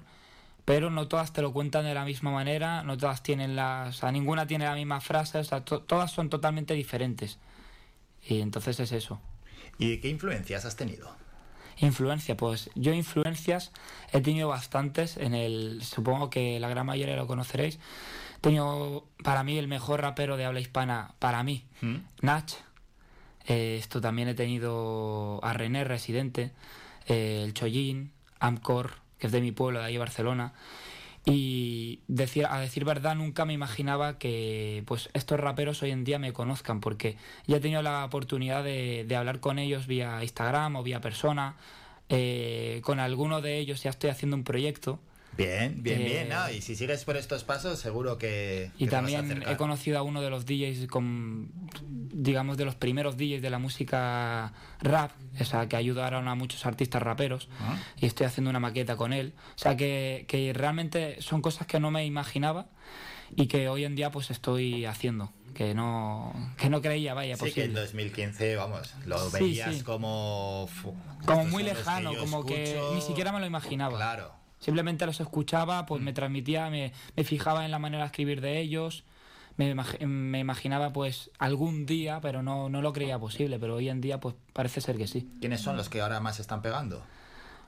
pero 0.66 0.90
no 0.90 1.08
todas 1.08 1.32
te 1.32 1.42
lo 1.42 1.54
cuentan 1.54 1.86
de 1.86 1.94
la 1.94 2.06
misma 2.06 2.32
manera, 2.32 2.84
no 2.84 2.98
todas 2.98 3.24
tienen 3.24 3.56
las. 3.56 4.04
O 4.04 4.12
ninguna 4.12 4.46
tiene 4.48 4.66
la 4.66 4.76
misma 4.76 5.00
frase, 5.00 5.42
todas 5.64 6.12
son 6.12 6.30
totalmente 6.30 6.74
diferentes. 6.74 7.40
Y 8.28 8.42
entonces 8.42 8.80
es 8.80 8.92
eso. 8.92 9.22
¿Y 9.80 9.98
qué 10.00 10.10
influencias 10.10 10.66
has 10.66 10.76
tenido? 10.76 11.16
Influencia, 11.80 12.36
pues 12.36 12.70
yo 12.76 12.94
influencias 12.94 13.72
he 14.12 14.22
tenido 14.22 14.50
bastantes 14.50 15.18
en 15.18 15.34
el, 15.34 15.84
supongo 15.84 16.30
que 16.30 16.60
la 16.60 16.70
gran 16.70 16.86
mayoría 16.86 17.16
lo 17.16 17.28
conoceréis. 17.28 17.80
He 18.38 18.40
tenido 18.42 19.06
para 19.24 19.44
mí 19.44 19.58
el 19.58 19.68
mejor 19.68 20.02
rapero 20.02 20.38
de 20.38 20.46
habla 20.46 20.60
hispana, 20.60 21.14
para 21.20 21.44
mí, 21.44 21.66
¿Mm? 21.82 21.98
Nach. 22.22 22.52
Eh, 23.46 23.78
esto 23.80 24.02
también 24.02 24.28
he 24.28 24.34
tenido 24.34 25.40
a 25.44 25.54
René 25.54 25.84
Residente, 25.84 26.52
eh, 27.08 27.44
el 27.46 27.54
Chollín, 27.54 28.12
Amcor, 28.40 28.96
que 29.20 29.28
es 29.28 29.34
de 29.34 29.42
mi 29.42 29.52
pueblo, 29.52 29.80
de 29.80 29.86
ahí 29.86 29.98
Barcelona. 29.98 30.54
Y 31.30 32.00
decir, 32.08 32.46
a 32.46 32.60
decir 32.60 32.86
verdad, 32.86 33.16
nunca 33.16 33.44
me 33.44 33.52
imaginaba 33.52 34.18
que 34.18 34.84
pues 34.86 35.10
estos 35.14 35.38
raperos 35.38 35.84
hoy 35.84 35.92
en 35.92 36.06
día 36.06 36.20
me 36.20 36.32
conozcan, 36.32 36.80
porque 36.80 37.18
ya 37.48 37.58
he 37.58 37.60
tenido 37.60 37.82
la 37.82 38.06
oportunidad 38.06 38.64
de, 38.64 39.04
de 39.06 39.16
hablar 39.18 39.42
con 39.42 39.60
ellos 39.60 39.88
vía 39.88 40.24
Instagram 40.24 40.78
o 40.78 40.84
vía 40.84 41.02
persona. 41.02 41.56
Eh, 42.10 42.80
con 42.84 43.02
alguno 43.02 43.42
de 43.42 43.58
ellos 43.58 43.84
ya 43.84 43.90
estoy 43.90 44.10
haciendo 44.10 44.38
un 44.38 44.46
proyecto 44.46 45.00
Bien, 45.38 45.84
bien, 45.84 46.00
bien. 46.00 46.32
Eh, 46.32 46.58
y 46.58 46.62
si 46.62 46.76
sigues 46.76 47.06
por 47.06 47.16
estos 47.16 47.44
pasos, 47.44 47.80
seguro 47.80 48.18
que. 48.18 48.72
Y 48.78 48.88
también 48.88 49.44
he 49.48 49.56
conocido 49.56 50.00
a 50.00 50.02
uno 50.02 50.22
de 50.22 50.30
los 50.30 50.46
DJs, 50.46 50.88
con, 50.88 51.52
digamos, 52.12 52.58
de 52.58 52.66
los 52.66 52.76
primeros 52.76 53.18
DJs 53.18 53.42
de 53.42 53.50
la 53.50 53.60
música 53.60 54.54
rap, 54.82 55.12
o 55.40 55.46
sea, 55.46 55.70
que 55.70 55.76
ayudaron 55.76 56.28
a 56.28 56.36
muchos 56.36 56.66
artistas 56.66 57.02
raperos. 57.02 57.50
Ah. 57.60 57.78
Y 57.98 58.08
estoy 58.08 58.26
haciendo 58.26 58.50
una 58.50 58.60
maqueta 58.60 58.96
con 58.96 59.14
él. 59.14 59.34
O 59.56 59.60
sea, 59.60 59.78
que, 59.78 60.26
que 60.28 60.54
realmente 60.54 61.22
son 61.22 61.42
cosas 61.42 61.68
que 61.68 61.80
no 61.80 61.92
me 61.92 62.06
imaginaba 62.06 62.68
y 63.36 63.48
que 63.48 63.70
hoy 63.70 63.86
en 63.86 63.96
día 63.96 64.12
pues 64.12 64.32
estoy 64.32 64.86
haciendo 64.86 65.32
que 65.54 65.74
no 65.74 66.34
que 66.58 66.70
no 66.70 66.82
creía 66.82 67.14
vaya 67.14 67.36
sí 67.36 67.52
que 67.52 67.66
en 67.66 67.74
2015 67.74 68.56
vamos 68.56 68.94
lo 69.06 69.30
veías 69.32 69.84
como 69.84 70.70
como 71.26 71.46
muy 71.46 71.64
lejano 71.64 72.14
como 72.16 72.46
que 72.46 72.80
ni 72.94 73.02
siquiera 73.02 73.32
me 73.32 73.40
lo 73.40 73.46
imaginaba 73.46 73.98
claro 73.98 74.37
Simplemente 74.60 75.06
los 75.06 75.20
escuchaba, 75.20 75.86
pues 75.86 76.02
me 76.02 76.12
mm. 76.12 76.16
transmitía, 76.16 76.70
me, 76.70 76.94
me, 77.16 77.24
fijaba 77.24 77.66
en 77.66 77.72
la 77.72 77.80
manera 77.80 78.04
de 78.04 78.08
escribir 78.08 78.42
de 78.42 78.60
ellos, 78.60 79.04
me, 79.58 79.76
me, 80.06 80.40
imaginaba 80.40 80.94
pues 80.94 81.32
algún 81.40 81.86
día, 81.86 82.20
pero 82.22 82.44
no, 82.44 82.70
no 82.70 82.82
lo 82.82 82.94
creía 82.94 83.20
posible, 83.20 83.60
pero 83.60 83.76
hoy 83.76 83.90
en 83.90 84.02
día 84.02 84.20
pues 84.20 84.36
parece 84.54 84.82
ser 84.82 84.98
que 84.98 85.08
sí. 85.08 85.30
¿Quiénes 85.40 85.62
son 85.62 85.78
los 85.78 85.90
que 85.90 86.02
ahora 86.02 86.20
más 86.20 86.40
están 86.40 86.62
pegando? 86.62 87.04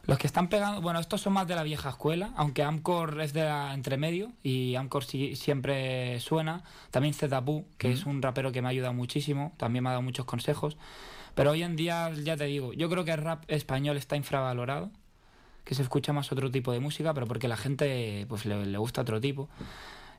Los 0.05 0.17
que 0.17 0.27
están 0.27 0.47
pegando, 0.47 0.81
bueno, 0.81 0.99
estos 0.99 1.21
son 1.21 1.33
más 1.33 1.47
de 1.47 1.55
la 1.55 1.63
vieja 1.63 1.89
escuela, 1.89 2.31
aunque 2.35 2.63
Amcor 2.63 3.21
es 3.21 3.33
de 3.33 3.43
la 3.43 3.73
entremedio 3.73 4.31
y 4.41 4.75
Amcor 4.75 5.03
siempre 5.03 6.19
suena. 6.19 6.63
También 6.89 7.13
Zetapu, 7.13 7.65
que 7.77 7.91
es 7.91 8.05
un 8.05 8.21
rapero 8.21 8.51
que 8.51 8.61
me 8.61 8.69
ha 8.69 8.71
ayudado 8.71 8.93
muchísimo, 8.93 9.53
también 9.57 9.83
me 9.83 9.89
ha 9.89 9.91
dado 9.91 10.01
muchos 10.01 10.25
consejos. 10.25 10.77
Pero 11.35 11.51
hoy 11.51 11.63
en 11.63 11.75
día, 11.75 12.11
ya 12.23 12.35
te 12.37 12.45
digo, 12.45 12.73
yo 12.73 12.89
creo 12.89 13.05
que 13.05 13.11
el 13.11 13.21
rap 13.21 13.43
español 13.47 13.97
está 13.97 14.15
infravalorado 14.15 14.89
que 15.63 15.75
se 15.75 15.81
escucha 15.81 16.13
más 16.13 16.31
otro 16.31 16.51
tipo 16.51 16.71
de 16.71 16.79
música, 16.79 17.13
pero 17.13 17.27
porque 17.27 17.47
la 17.47 17.57
gente 17.57 18.25
pues 18.27 18.45
le, 18.45 18.77
gusta 18.77 19.01
otro 19.01 19.21
tipo. 19.21 19.49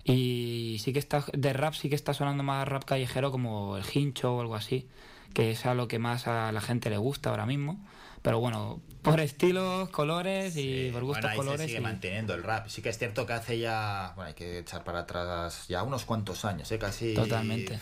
Y 0.05 0.79
sí 0.81 0.93
que 0.93 0.99
está, 0.99 1.25
de 1.33 1.53
rap 1.53 1.75
sí 1.75 1.89
que 1.89 1.95
está 1.95 2.15
sonando 2.15 2.43
más 2.43 2.67
rap 2.67 2.85
callejero 2.85 3.31
como 3.31 3.77
el 3.77 3.85
hincho 3.93 4.37
o 4.37 4.41
algo 4.41 4.55
así, 4.55 4.89
que 5.35 5.51
es 5.51 5.67
a 5.67 5.75
lo 5.75 5.89
que 5.89 5.99
más 5.99 6.27
a 6.27 6.53
la 6.53 6.61
gente 6.61 6.91
le 6.91 6.97
gusta 6.97 7.31
ahora 7.31 7.47
mismo. 7.47 7.79
Pero 8.23 8.41
bueno, 8.41 8.81
por 9.03 9.21
estilos, 9.21 9.89
colores 9.91 10.57
y 10.57 10.91
por 10.91 11.05
gustos 11.05 11.33
colores. 11.35 11.63
Se 11.63 11.67
sigue 11.69 11.81
manteniendo 11.81 12.35
el 12.35 12.43
rap. 12.43 12.69
Sí 12.69 12.83
que 12.83 12.89
es 12.89 12.99
cierto 12.99 13.27
que 13.27 13.33
hace 13.33 13.59
ya, 13.59 14.13
bueno, 14.17 14.29
hay 14.29 14.35
que 14.35 14.59
echar 14.59 14.85
para 14.85 15.01
atrás 15.01 15.67
ya 15.69 15.83
unos 15.83 16.05
cuantos 16.05 16.45
años, 16.45 16.71
¿eh? 16.73 16.79
casi. 16.79 17.15
Totalmente. 17.15 17.79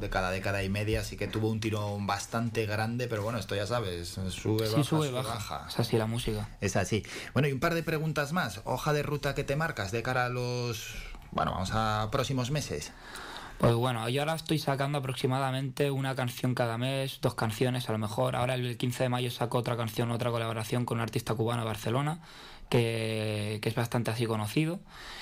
De 0.00 0.10
cada 0.10 0.30
década 0.30 0.62
y 0.62 0.68
media, 0.68 1.04
sí 1.04 1.16
que 1.16 1.28
tuvo 1.28 1.48
un 1.48 1.60
tirón 1.60 2.06
bastante 2.06 2.66
grande, 2.66 3.08
pero 3.08 3.22
bueno, 3.22 3.38
esto 3.38 3.54
ya 3.54 3.66
sabes, 3.66 4.08
sube, 4.30 4.68
baja, 4.68 4.84
sube, 4.84 5.10
baja. 5.10 5.66
Es 5.68 5.78
así 5.78 5.96
la 5.96 6.06
música. 6.06 6.48
Es 6.60 6.76
así. 6.76 7.04
Bueno, 7.32 7.48
y 7.48 7.52
un 7.52 7.60
par 7.60 7.74
de 7.74 7.82
preguntas 7.82 8.32
más. 8.32 8.60
Hoja 8.64 8.92
de 8.92 9.02
ruta 9.02 9.34
que 9.34 9.44
te 9.44 9.56
marcas 9.56 9.92
de 9.92 10.02
cara 10.02 10.26
a 10.26 10.28
los, 10.28 10.94
bueno, 11.30 11.52
vamos 11.52 11.70
a 11.72 12.08
próximos 12.10 12.50
meses. 12.50 12.92
Pues 13.62 13.76
bueno, 13.76 14.08
yo 14.08 14.22
ahora 14.22 14.34
estoy 14.34 14.58
sacando 14.58 14.98
aproximadamente 14.98 15.92
una 15.92 16.16
canción 16.16 16.52
cada 16.52 16.78
mes, 16.78 17.20
dos 17.22 17.36
canciones 17.36 17.88
a 17.88 17.92
lo 17.92 17.98
mejor. 17.98 18.34
Ahora 18.34 18.56
el 18.56 18.76
15 18.76 19.04
de 19.04 19.08
mayo 19.08 19.30
saco 19.30 19.56
otra 19.56 19.76
canción, 19.76 20.10
otra 20.10 20.32
colaboración 20.32 20.84
con 20.84 20.98
un 20.98 21.02
artista 21.02 21.32
cubano 21.34 21.62
de 21.62 21.68
Barcelona, 21.68 22.18
que, 22.68 23.60
es 23.62 23.74
bastante 23.76 24.10
así 24.10 24.26
conocido 24.26 24.80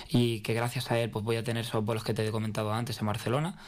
y 0.08 0.40
que 0.40 0.54
gracias 0.54 0.90
a 0.90 0.98
él 0.98 1.10
pues 1.10 1.22
voy 1.22 1.36
a 1.36 1.44
tener 1.44 1.66
esos 1.66 1.84
bolos 1.84 2.02
que 2.02 2.14
te 2.14 2.26
he 2.26 2.30
comentado 2.30 2.72
antes 2.72 2.98
en 3.02 3.08
Barcelona. 3.08 3.58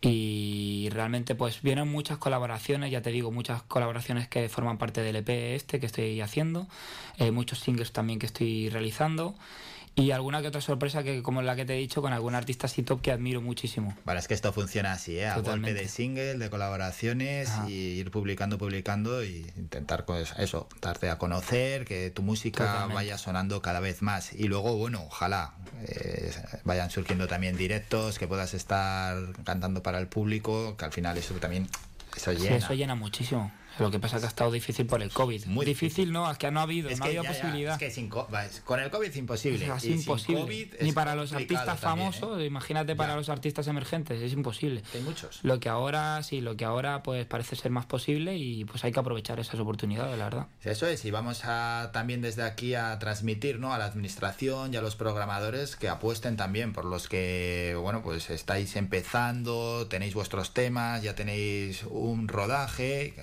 Y 0.00 0.88
realmente 0.90 1.34
pues 1.34 1.60
vienen 1.60 1.92
muchas 1.92 2.16
colaboraciones, 2.16 2.90
ya 2.90 3.02
te 3.02 3.10
digo, 3.10 3.30
muchas 3.30 3.62
colaboraciones 3.64 4.26
que 4.26 4.48
forman 4.48 4.78
parte 4.78 5.02
del 5.02 5.16
EP 5.16 5.28
este 5.54 5.80
que 5.80 5.86
estoy 5.86 6.22
haciendo, 6.22 6.66
eh, 7.18 7.30
muchos 7.30 7.60
singles 7.60 7.92
también 7.92 8.18
que 8.18 8.24
estoy 8.24 8.70
realizando 8.70 9.34
y 9.96 10.10
alguna 10.10 10.42
que 10.42 10.48
otra 10.48 10.60
sorpresa 10.60 11.02
que 11.04 11.22
como 11.22 11.40
la 11.42 11.54
que 11.54 11.64
te 11.64 11.74
he 11.74 11.78
dicho 11.78 12.02
con 12.02 12.12
algún 12.12 12.34
artista 12.34 12.66
así 12.66 12.82
top 12.82 13.00
que 13.00 13.12
admiro 13.12 13.40
muchísimo. 13.40 13.96
Vale, 14.04 14.18
es 14.20 14.28
que 14.28 14.34
esto 14.34 14.52
funciona 14.52 14.92
así, 14.92 15.18
¿eh? 15.18 15.28
A 15.28 15.38
golpe 15.38 15.72
de 15.72 15.86
single, 15.88 16.36
de 16.36 16.50
colaboraciones 16.50 17.50
y 17.68 17.72
ir 17.72 18.10
publicando, 18.10 18.58
publicando 18.58 19.24
y 19.24 19.46
intentar 19.56 20.04
pues 20.04 20.34
eso, 20.38 20.68
darte 20.80 21.10
a 21.10 21.18
conocer, 21.18 21.84
que 21.84 22.10
tu 22.10 22.22
música 22.22 22.86
vaya 22.92 23.18
sonando 23.18 23.62
cada 23.62 23.80
vez 23.80 24.02
más 24.02 24.32
y 24.32 24.48
luego, 24.48 24.76
bueno, 24.76 25.04
ojalá 25.06 25.54
eh, 25.86 26.32
vayan 26.64 26.90
surgiendo 26.90 27.28
también 27.28 27.56
directos, 27.56 28.18
que 28.18 28.26
puedas 28.26 28.54
estar 28.54 29.16
cantando 29.44 29.82
para 29.82 29.98
el 30.00 30.08
público, 30.08 30.76
que 30.76 30.84
al 30.84 30.92
final 30.92 31.16
eso 31.18 31.34
también 31.34 31.68
eso 32.16 32.32
llena. 32.32 32.56
eso 32.56 32.74
llena 32.74 32.94
muchísimo. 32.94 33.52
Lo 33.78 33.90
que 33.90 33.98
pasa 33.98 34.16
es 34.16 34.22
que 34.22 34.26
ha 34.26 34.28
estado 34.28 34.50
difícil 34.50 34.86
por 34.86 35.02
el 35.02 35.10
COVID. 35.10 35.46
Muy 35.46 35.66
difícil, 35.66 36.12
no, 36.12 36.30
es 36.30 36.38
que 36.38 36.50
no 36.50 36.60
ha 36.60 36.62
habido, 36.64 36.90
no 36.90 37.04
ha 37.04 37.06
habido 37.06 37.24
posibilidad. 37.24 37.80
es 37.82 37.94
que 37.96 38.08
con 38.64 38.80
el 38.80 38.90
COVID 38.90 39.08
es 39.08 39.16
imposible. 39.16 39.66
Es 39.76 39.84
imposible. 39.84 40.70
Ni 40.80 40.92
para 40.92 41.14
los 41.14 41.32
artistas 41.32 41.80
famosos, 41.80 42.40
¿eh? 42.40 42.46
imagínate 42.46 42.96
para 42.96 43.16
los 43.16 43.28
artistas 43.28 43.66
emergentes, 43.68 44.20
es 44.20 44.32
imposible. 44.32 44.82
Hay 44.94 45.00
muchos. 45.00 45.40
Lo 45.42 45.60
que 45.60 45.68
ahora, 45.68 46.22
sí, 46.22 46.40
lo 46.40 46.56
que 46.56 46.64
ahora 46.64 47.02
pues 47.02 47.26
parece 47.26 47.56
ser 47.56 47.70
más 47.70 47.86
posible 47.86 48.36
y 48.36 48.64
pues 48.64 48.84
hay 48.84 48.92
que 48.92 49.00
aprovechar 49.00 49.40
esas 49.40 49.58
oportunidades, 49.60 50.18
la 50.18 50.24
verdad. 50.24 50.46
Eso 50.62 50.86
es, 50.86 51.04
y 51.04 51.10
vamos 51.10 51.42
a 51.44 51.90
también 51.92 52.20
desde 52.20 52.42
aquí 52.42 52.74
a 52.74 52.98
transmitir 52.98 53.58
¿no? 53.58 53.74
a 53.74 53.78
la 53.78 53.86
administración 53.86 54.72
y 54.72 54.76
a 54.76 54.82
los 54.82 54.96
programadores 54.96 55.76
que 55.76 55.88
apuesten 55.88 56.36
también 56.36 56.72
por 56.72 56.84
los 56.84 57.08
que, 57.08 57.76
bueno, 57.80 58.02
pues 58.02 58.30
estáis 58.30 58.76
empezando, 58.76 59.86
tenéis 59.88 60.14
vuestros 60.14 60.52
temas, 60.54 61.02
ya 61.02 61.14
tenéis 61.14 61.84
un 61.84 62.28
rodaje, 62.28 63.14
que 63.14 63.22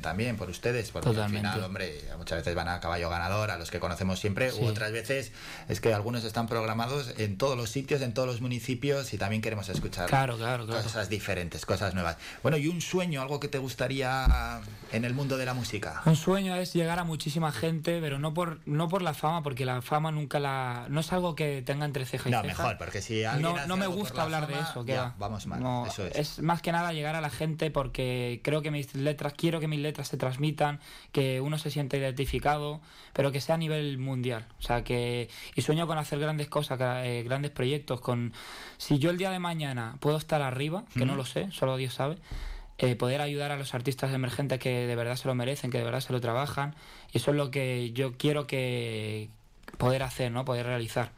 también 0.00 0.36
por 0.36 0.48
ustedes, 0.50 0.90
porque 0.90 1.10
al 1.10 1.30
final, 1.30 1.62
hombre, 1.62 2.00
muchas 2.18 2.38
veces 2.38 2.54
van 2.54 2.68
a 2.68 2.80
caballo 2.80 3.10
ganador, 3.10 3.50
a 3.50 3.58
los 3.58 3.70
que 3.70 3.80
conocemos 3.80 4.18
siempre, 4.18 4.52
u 4.52 4.64
otras 4.64 4.92
veces 4.92 5.32
es 5.68 5.80
que 5.80 5.92
algunos 5.92 6.24
están 6.24 6.48
programados 6.48 7.14
en 7.18 7.36
todos 7.36 7.56
los 7.56 7.70
sitios, 7.70 8.02
en 8.02 8.14
todos 8.14 8.28
los 8.28 8.40
municipios 8.40 9.12
y 9.12 9.18
también 9.18 9.42
queremos 9.42 9.68
escuchar 9.68 10.08
claro, 10.08 10.36
claro, 10.36 10.66
cosas 10.66 11.08
diferentes, 11.08 11.66
cosas 11.66 11.94
nuevas. 11.94 12.16
Bueno, 12.42 12.56
y 12.56 12.68
un 12.68 12.80
sueño, 12.80 13.22
algo 13.22 13.40
que 13.40 13.48
te 13.48 13.58
gustaría 13.58 14.60
en 14.92 15.04
el 15.04 15.14
mundo 15.14 15.36
de 15.36 15.46
la 15.46 15.54
música. 15.54 16.02
Un 16.04 16.16
sueño 16.16 16.56
es 16.56 16.72
llegar 16.72 16.98
a 16.98 17.04
muchísima 17.04 17.52
gente, 17.52 18.00
pero 18.00 18.18
no 18.18 18.34
por 18.34 18.60
no 18.66 18.88
por 18.88 19.02
la 19.02 19.14
fama, 19.14 19.42
porque 19.42 19.64
la 19.64 19.82
fama 19.82 20.10
nunca 20.10 20.38
la 20.38 20.86
no 20.88 21.00
es 21.00 21.12
algo 21.12 21.34
que 21.34 21.62
tenga 21.62 21.84
entre 21.84 22.04
ceja 22.06 22.28
y 22.28 22.32
no, 22.32 22.42
mejor, 22.42 22.78
porque 22.78 23.02
si 23.02 23.24
alguien 23.24 23.54
no, 23.54 23.66
no 23.66 23.76
me 23.76 23.86
gusta 23.86 24.22
hablar 24.22 24.46
de 24.46 24.54
eso, 24.54 24.84
que 24.84 24.98
vamos 25.18 25.46
mal. 25.46 25.86
eso 25.86 26.06
es. 26.06 26.16
es 26.16 26.38
más 26.40 26.62
que 26.62 26.72
nada 26.72 26.92
llegar 26.92 27.14
a 27.14 27.20
la 27.20 27.30
gente 27.30 27.70
porque 27.70 28.40
creo 28.42 28.62
que 28.62 28.70
mis 28.70 28.94
letras 28.94 29.34
quiero 29.36 29.60
que 29.60 29.68
mis 29.68 29.80
letras 29.82 30.08
se 30.08 30.16
transmitan, 30.16 30.80
que 31.12 31.40
uno 31.40 31.58
se 31.58 31.70
sienta 31.70 31.96
identificado, 31.96 32.80
pero 33.12 33.32
que 33.32 33.40
sea 33.40 33.56
a 33.56 33.58
nivel 33.58 33.98
mundial. 33.98 34.46
O 34.58 34.62
sea, 34.62 34.84
que. 34.84 35.28
Y 35.54 35.62
sueño 35.62 35.86
con 35.86 35.98
hacer 35.98 36.18
grandes 36.18 36.48
cosas, 36.48 36.78
eh, 37.04 37.22
grandes 37.24 37.50
proyectos. 37.50 38.00
con 38.00 38.32
Si 38.78 38.98
yo 38.98 39.10
el 39.10 39.18
día 39.18 39.30
de 39.30 39.38
mañana 39.38 39.96
puedo 40.00 40.16
estar 40.16 40.42
arriba, 40.42 40.84
que 40.94 41.04
no 41.04 41.16
lo 41.16 41.24
sé, 41.24 41.50
solo 41.50 41.76
Dios 41.76 41.94
sabe. 41.94 42.16
Eh, 42.78 42.96
poder 42.96 43.20
ayudar 43.20 43.52
a 43.52 43.56
los 43.56 43.74
artistas 43.74 44.12
emergentes 44.12 44.58
que 44.58 44.86
de 44.86 44.96
verdad 44.96 45.16
se 45.16 45.28
lo 45.28 45.34
merecen, 45.34 45.70
que 45.70 45.78
de 45.78 45.84
verdad 45.84 46.00
se 46.00 46.12
lo 46.12 46.20
trabajan. 46.20 46.74
Y 47.12 47.18
eso 47.18 47.30
es 47.30 47.36
lo 47.36 47.50
que 47.50 47.92
yo 47.92 48.16
quiero 48.16 48.46
que 48.46 49.28
poder 49.78 50.02
hacer, 50.02 50.32
¿no? 50.32 50.44
Poder 50.44 50.66
realizar. 50.66 51.12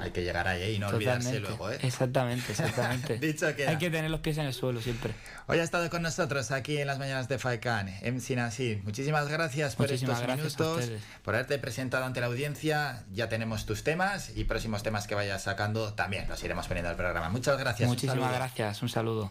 Hay 0.00 0.12
que 0.12 0.22
llegar 0.22 0.48
ahí 0.48 0.76
y 0.76 0.78
no 0.78 0.88
olvidarse 0.88 1.40
luego, 1.40 1.70
¿eh? 1.70 1.78
Exactamente, 1.82 2.44
exactamente. 2.52 3.18
Dicho 3.18 3.54
que 3.54 3.66
Hay 3.66 3.76
que 3.76 3.90
tener 3.90 4.10
los 4.10 4.20
pies 4.20 4.38
en 4.38 4.46
el 4.46 4.54
suelo 4.54 4.80
siempre. 4.80 5.12
Hoy 5.46 5.58
ha 5.58 5.62
estado 5.62 5.90
con 5.90 6.02
nosotros 6.02 6.50
aquí 6.52 6.78
en 6.78 6.86
las 6.86 6.98
mañanas 6.98 7.28
de 7.28 7.38
FAICAN, 7.38 7.88
MC 8.02 8.36
Nasir. 8.36 8.82
Muchísimas 8.84 9.28
gracias 9.28 9.76
por 9.76 9.90
estos 9.90 10.26
minutos, 10.26 10.90
por 11.22 11.34
haberte 11.34 11.58
presentado 11.58 12.04
ante 12.04 12.20
la 12.20 12.26
audiencia. 12.26 13.04
Ya 13.12 13.28
tenemos 13.28 13.66
tus 13.66 13.84
temas 13.84 14.32
y 14.36 14.44
próximos 14.44 14.82
temas 14.82 15.06
que 15.06 15.14
vayas 15.14 15.42
sacando 15.42 15.92
también 15.94 16.28
los 16.28 16.42
iremos 16.42 16.66
poniendo 16.66 16.88
al 16.88 16.96
programa. 16.96 17.28
Muchas 17.28 17.58
gracias. 17.58 17.88
Muchísimas 17.88 18.32
gracias. 18.32 18.80
Un 18.82 18.88
saludo. 18.88 19.28